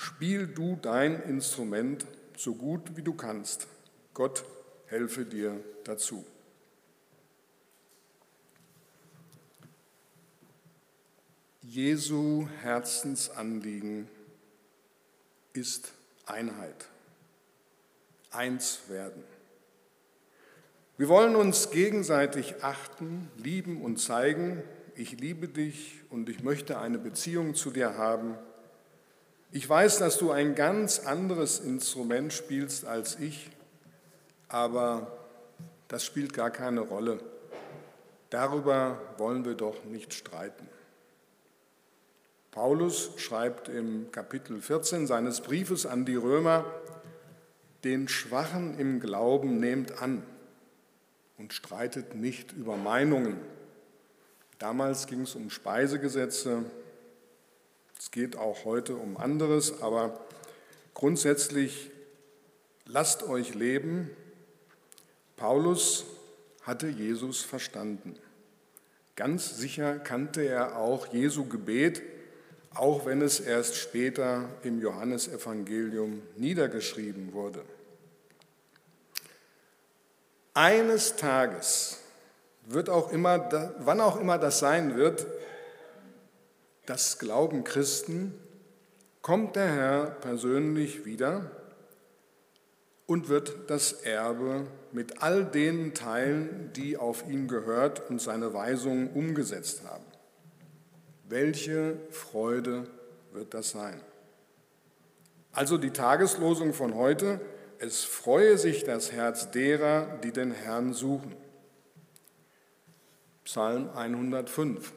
spiel 0.02 0.48
du 0.48 0.76
dein 0.82 1.22
Instrument 1.22 2.06
so 2.36 2.54
gut 2.54 2.96
wie 2.96 3.02
du 3.02 3.14
kannst. 3.14 3.68
Gott 4.14 4.44
helfe 4.86 5.24
dir 5.24 5.62
dazu. 5.84 6.24
Jesu 11.62 12.48
Herzensanliegen 12.62 14.08
ist 15.52 15.92
Einheit, 16.26 16.88
eins 18.30 18.80
werden. 18.88 19.22
Wir 20.98 21.08
wollen 21.08 21.36
uns 21.36 21.70
gegenseitig 21.70 22.62
achten, 22.62 23.30
lieben 23.36 23.80
und 23.82 23.98
zeigen, 23.98 24.62
ich 24.96 25.18
liebe 25.20 25.48
dich 25.48 26.00
und 26.10 26.28
ich 26.28 26.42
möchte 26.42 26.78
eine 26.78 26.98
Beziehung 26.98 27.54
zu 27.54 27.70
dir 27.70 27.96
haben. 27.96 28.36
Ich 29.54 29.68
weiß, 29.68 29.98
dass 29.98 30.16
du 30.16 30.30
ein 30.30 30.54
ganz 30.54 31.00
anderes 31.00 31.60
Instrument 31.60 32.32
spielst 32.32 32.86
als 32.86 33.18
ich, 33.18 33.50
aber 34.48 35.18
das 35.88 36.06
spielt 36.06 36.32
gar 36.32 36.50
keine 36.50 36.80
Rolle. 36.80 37.20
Darüber 38.30 38.98
wollen 39.18 39.44
wir 39.44 39.54
doch 39.54 39.84
nicht 39.84 40.14
streiten. 40.14 40.66
Paulus 42.50 43.10
schreibt 43.18 43.68
im 43.68 44.10
Kapitel 44.10 44.58
14 44.58 45.06
seines 45.06 45.42
Briefes 45.42 45.84
an 45.84 46.06
die 46.06 46.16
Römer, 46.16 46.64
den 47.84 48.08
Schwachen 48.08 48.78
im 48.78 49.00
Glauben 49.00 49.60
nehmt 49.60 50.00
an 50.00 50.22
und 51.36 51.52
streitet 51.52 52.14
nicht 52.14 52.52
über 52.52 52.78
Meinungen. 52.78 53.36
Damals 54.58 55.06
ging 55.06 55.22
es 55.22 55.34
um 55.34 55.50
Speisegesetze, 55.50 56.64
es 58.02 58.10
geht 58.10 58.36
auch 58.36 58.64
heute 58.64 58.96
um 58.96 59.16
anderes, 59.16 59.80
aber 59.80 60.18
grundsätzlich 60.92 61.92
lasst 62.84 63.22
euch 63.22 63.54
leben. 63.54 64.10
Paulus 65.36 66.04
hatte 66.62 66.88
Jesus 66.88 67.42
verstanden. 67.42 68.16
Ganz 69.14 69.56
sicher 69.56 70.00
kannte 70.00 70.42
er 70.42 70.78
auch 70.78 71.12
Jesu 71.12 71.44
Gebet, 71.44 72.02
auch 72.74 73.06
wenn 73.06 73.22
es 73.22 73.38
erst 73.38 73.76
später 73.76 74.48
im 74.64 74.80
Johannesevangelium 74.80 76.22
niedergeschrieben 76.36 77.32
wurde. 77.32 77.64
Eines 80.54 81.14
Tages 81.14 82.00
wird 82.66 82.90
auch 82.90 83.12
immer, 83.12 83.72
wann 83.78 84.00
auch 84.00 84.20
immer 84.20 84.38
das 84.38 84.58
sein 84.58 84.96
wird, 84.96 85.24
das 86.86 87.18
glauben 87.18 87.64
Christen, 87.64 88.34
kommt 89.20 89.56
der 89.56 89.68
Herr 89.68 90.06
persönlich 90.20 91.04
wieder 91.04 91.50
und 93.06 93.28
wird 93.28 93.70
das 93.70 93.92
Erbe 93.92 94.66
mit 94.90 95.22
all 95.22 95.44
denen 95.44 95.94
teilen, 95.94 96.72
die 96.74 96.96
auf 96.96 97.28
ihn 97.28 97.46
gehört 97.48 98.08
und 98.10 98.20
seine 98.20 98.52
Weisungen 98.52 99.10
umgesetzt 99.12 99.82
haben. 99.84 100.04
Welche 101.28 101.96
Freude 102.10 102.88
wird 103.32 103.54
das 103.54 103.70
sein? 103.70 104.00
Also 105.52 105.78
die 105.78 105.90
Tageslosung 105.90 106.72
von 106.72 106.94
heute, 106.94 107.40
es 107.78 108.04
freue 108.04 108.58
sich 108.58 108.84
das 108.84 109.12
Herz 109.12 109.50
derer, 109.50 110.18
die 110.22 110.32
den 110.32 110.52
Herrn 110.52 110.92
suchen. 110.94 111.36
Psalm 113.44 113.90
105. 113.94 114.92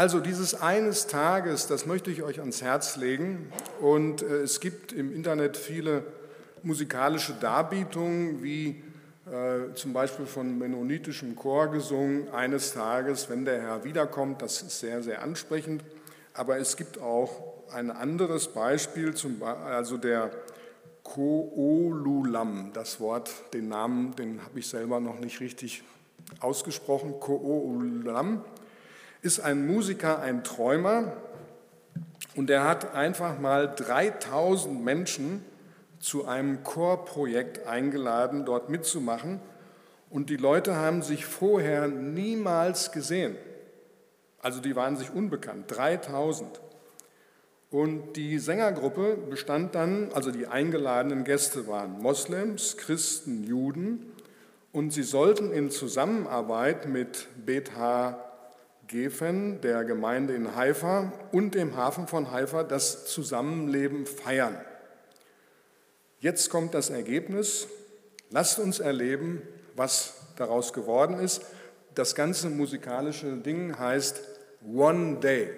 Also 0.00 0.18
dieses 0.20 0.54
eines 0.54 1.08
Tages, 1.08 1.66
das 1.66 1.84
möchte 1.84 2.10
ich 2.10 2.22
euch 2.22 2.40
ans 2.40 2.62
Herz 2.62 2.96
legen. 2.96 3.52
Und 3.82 4.22
äh, 4.22 4.36
es 4.36 4.60
gibt 4.60 4.92
im 4.92 5.14
Internet 5.14 5.58
viele 5.58 6.04
musikalische 6.62 7.34
Darbietungen, 7.34 8.42
wie 8.42 8.82
äh, 9.30 9.74
zum 9.74 9.92
Beispiel 9.92 10.24
von 10.24 10.56
mennonitischem 10.56 11.36
Chor 11.36 11.66
gesungen, 11.66 12.32
eines 12.32 12.72
Tages, 12.72 13.28
wenn 13.28 13.44
der 13.44 13.60
Herr 13.60 13.84
wiederkommt. 13.84 14.40
Das 14.40 14.62
ist 14.62 14.80
sehr, 14.80 15.02
sehr 15.02 15.20
ansprechend. 15.20 15.84
Aber 16.32 16.56
es 16.56 16.78
gibt 16.78 16.98
auch 16.98 17.68
ein 17.70 17.90
anderes 17.90 18.48
Beispiel, 18.48 19.12
zum, 19.12 19.42
also 19.42 19.98
der 19.98 20.30
Koolulam. 21.02 22.70
Das 22.72 23.00
Wort, 23.00 23.30
den 23.52 23.68
Namen, 23.68 24.16
den 24.16 24.42
habe 24.42 24.60
ich 24.60 24.66
selber 24.66 24.98
noch 24.98 25.20
nicht 25.20 25.40
richtig 25.40 25.82
ausgesprochen. 26.40 27.20
Koolulam 27.20 28.42
ist 29.22 29.40
ein 29.40 29.66
Musiker, 29.66 30.20
ein 30.20 30.44
Träumer. 30.44 31.12
Und 32.36 32.50
er 32.50 32.64
hat 32.64 32.94
einfach 32.94 33.38
mal 33.38 33.74
3000 33.74 34.84
Menschen 34.84 35.44
zu 35.98 36.26
einem 36.26 36.64
Chorprojekt 36.64 37.66
eingeladen, 37.66 38.44
dort 38.44 38.70
mitzumachen. 38.70 39.40
Und 40.08 40.30
die 40.30 40.36
Leute 40.36 40.76
haben 40.76 41.02
sich 41.02 41.26
vorher 41.26 41.88
niemals 41.88 42.92
gesehen. 42.92 43.36
Also 44.40 44.60
die 44.60 44.74
waren 44.74 44.96
sich 44.96 45.12
unbekannt, 45.12 45.64
3000. 45.68 46.60
Und 47.70 48.14
die 48.16 48.38
Sängergruppe 48.38 49.16
bestand 49.28 49.74
dann, 49.74 50.10
also 50.12 50.32
die 50.32 50.48
eingeladenen 50.48 51.24
Gäste 51.24 51.68
waren 51.68 52.00
Moslems, 52.00 52.76
Christen, 52.76 53.44
Juden. 53.44 54.12
Und 54.72 54.92
sie 54.92 55.02
sollten 55.02 55.52
in 55.52 55.70
Zusammenarbeit 55.70 56.88
mit 56.88 57.28
Beth 57.44 57.76
Gefen, 58.90 59.60
der 59.60 59.84
Gemeinde 59.84 60.34
in 60.34 60.56
Haifa 60.56 61.12
und 61.30 61.54
dem 61.54 61.76
Hafen 61.76 62.08
von 62.08 62.32
Haifa 62.32 62.64
das 62.64 63.06
Zusammenleben 63.06 64.04
feiern. 64.04 64.60
Jetzt 66.18 66.50
kommt 66.50 66.74
das 66.74 66.90
Ergebnis. 66.90 67.68
Lasst 68.30 68.58
uns 68.58 68.80
erleben, 68.80 69.42
was 69.76 70.14
daraus 70.36 70.72
geworden 70.72 71.20
ist. 71.20 71.42
Das 71.94 72.16
ganze 72.16 72.50
musikalische 72.50 73.36
Ding 73.36 73.78
heißt 73.78 74.22
One 74.66 75.20
Day. 75.20 75.50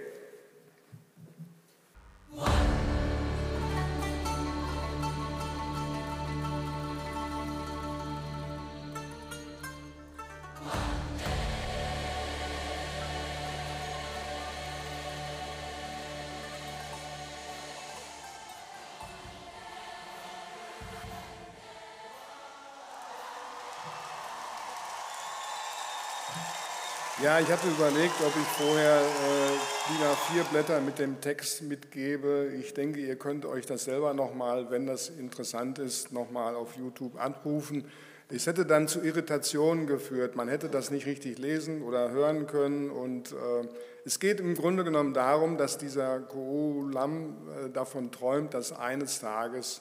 Ja, 27.22 27.38
ich 27.38 27.48
hatte 27.52 27.68
überlegt, 27.68 28.20
ob 28.20 28.34
ich 28.34 28.48
vorher 28.64 29.00
äh, 29.00 30.04
A4 30.04 30.42
Blätter 30.50 30.80
mit 30.80 30.98
dem 30.98 31.20
Text 31.20 31.62
mitgebe. 31.62 32.50
Ich 32.58 32.74
denke, 32.74 32.98
ihr 32.98 33.14
könnt 33.14 33.46
euch 33.46 33.64
das 33.64 33.84
selber 33.84 34.12
nochmal, 34.12 34.72
wenn 34.72 34.88
das 34.88 35.08
interessant 35.08 35.78
ist, 35.78 36.10
nochmal 36.10 36.56
auf 36.56 36.76
YouTube 36.76 37.20
anrufen. 37.20 37.84
Es 38.28 38.48
hätte 38.48 38.66
dann 38.66 38.88
zu 38.88 39.02
Irritationen 39.02 39.86
geführt. 39.86 40.34
Man 40.34 40.48
hätte 40.48 40.68
das 40.68 40.90
nicht 40.90 41.06
richtig 41.06 41.38
lesen 41.38 41.82
oder 41.82 42.10
hören 42.10 42.48
können. 42.48 42.90
Und 42.90 43.30
äh, 43.30 43.68
es 44.04 44.18
geht 44.18 44.40
im 44.40 44.56
Grunde 44.56 44.82
genommen 44.82 45.14
darum, 45.14 45.58
dass 45.58 45.78
dieser 45.78 46.18
Koulam 46.18 47.36
äh, 47.66 47.70
davon 47.70 48.10
träumt, 48.10 48.52
dass 48.52 48.72
eines 48.72 49.20
Tages 49.20 49.80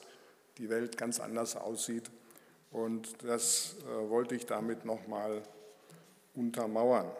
die 0.58 0.70
Welt 0.70 0.96
ganz 0.96 1.18
anders 1.18 1.56
aussieht. 1.56 2.08
Und 2.70 3.24
das 3.24 3.74
äh, 3.80 4.08
wollte 4.08 4.36
ich 4.36 4.46
damit 4.46 4.84
nochmal 4.84 5.42
untermauern. 6.34 7.10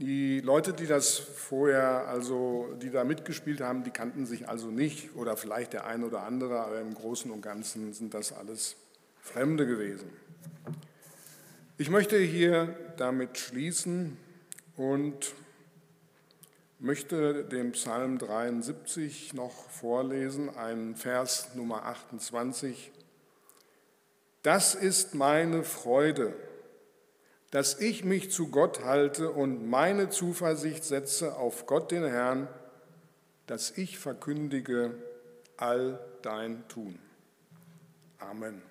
Die 0.00 0.40
Leute, 0.40 0.72
die 0.72 0.86
das 0.86 1.18
vorher, 1.18 2.08
also 2.08 2.74
die 2.80 2.90
da 2.90 3.04
mitgespielt 3.04 3.60
haben, 3.60 3.84
die 3.84 3.90
kannten 3.90 4.24
sich 4.24 4.48
also 4.48 4.68
nicht 4.68 5.14
oder 5.14 5.36
vielleicht 5.36 5.74
der 5.74 5.86
eine 5.86 6.06
oder 6.06 6.22
andere, 6.22 6.60
aber 6.60 6.80
im 6.80 6.94
Großen 6.94 7.30
und 7.30 7.42
Ganzen 7.42 7.92
sind 7.92 8.14
das 8.14 8.32
alles 8.32 8.76
Fremde 9.20 9.66
gewesen. 9.66 10.08
Ich 11.76 11.90
möchte 11.90 12.18
hier 12.18 12.74
damit 12.96 13.36
schließen 13.36 14.16
und 14.78 15.34
möchte 16.78 17.44
den 17.44 17.72
Psalm 17.72 18.16
73 18.16 19.34
noch 19.34 19.68
vorlesen, 19.68 20.48
einen 20.56 20.96
Vers 20.96 21.50
Nummer 21.54 21.84
28. 21.84 22.90
Das 24.40 24.74
ist 24.74 25.14
meine 25.14 25.62
Freude, 25.62 26.32
dass 27.50 27.80
ich 27.80 28.04
mich 28.04 28.30
zu 28.30 28.48
Gott 28.48 28.84
halte 28.84 29.30
und 29.30 29.68
meine 29.68 30.08
Zuversicht 30.08 30.84
setze 30.84 31.36
auf 31.36 31.66
Gott 31.66 31.90
den 31.90 32.04
Herrn, 32.04 32.48
dass 33.46 33.76
ich 33.76 33.98
verkündige 33.98 34.94
all 35.56 35.98
dein 36.22 36.66
Tun. 36.68 36.98
Amen. 38.18 38.62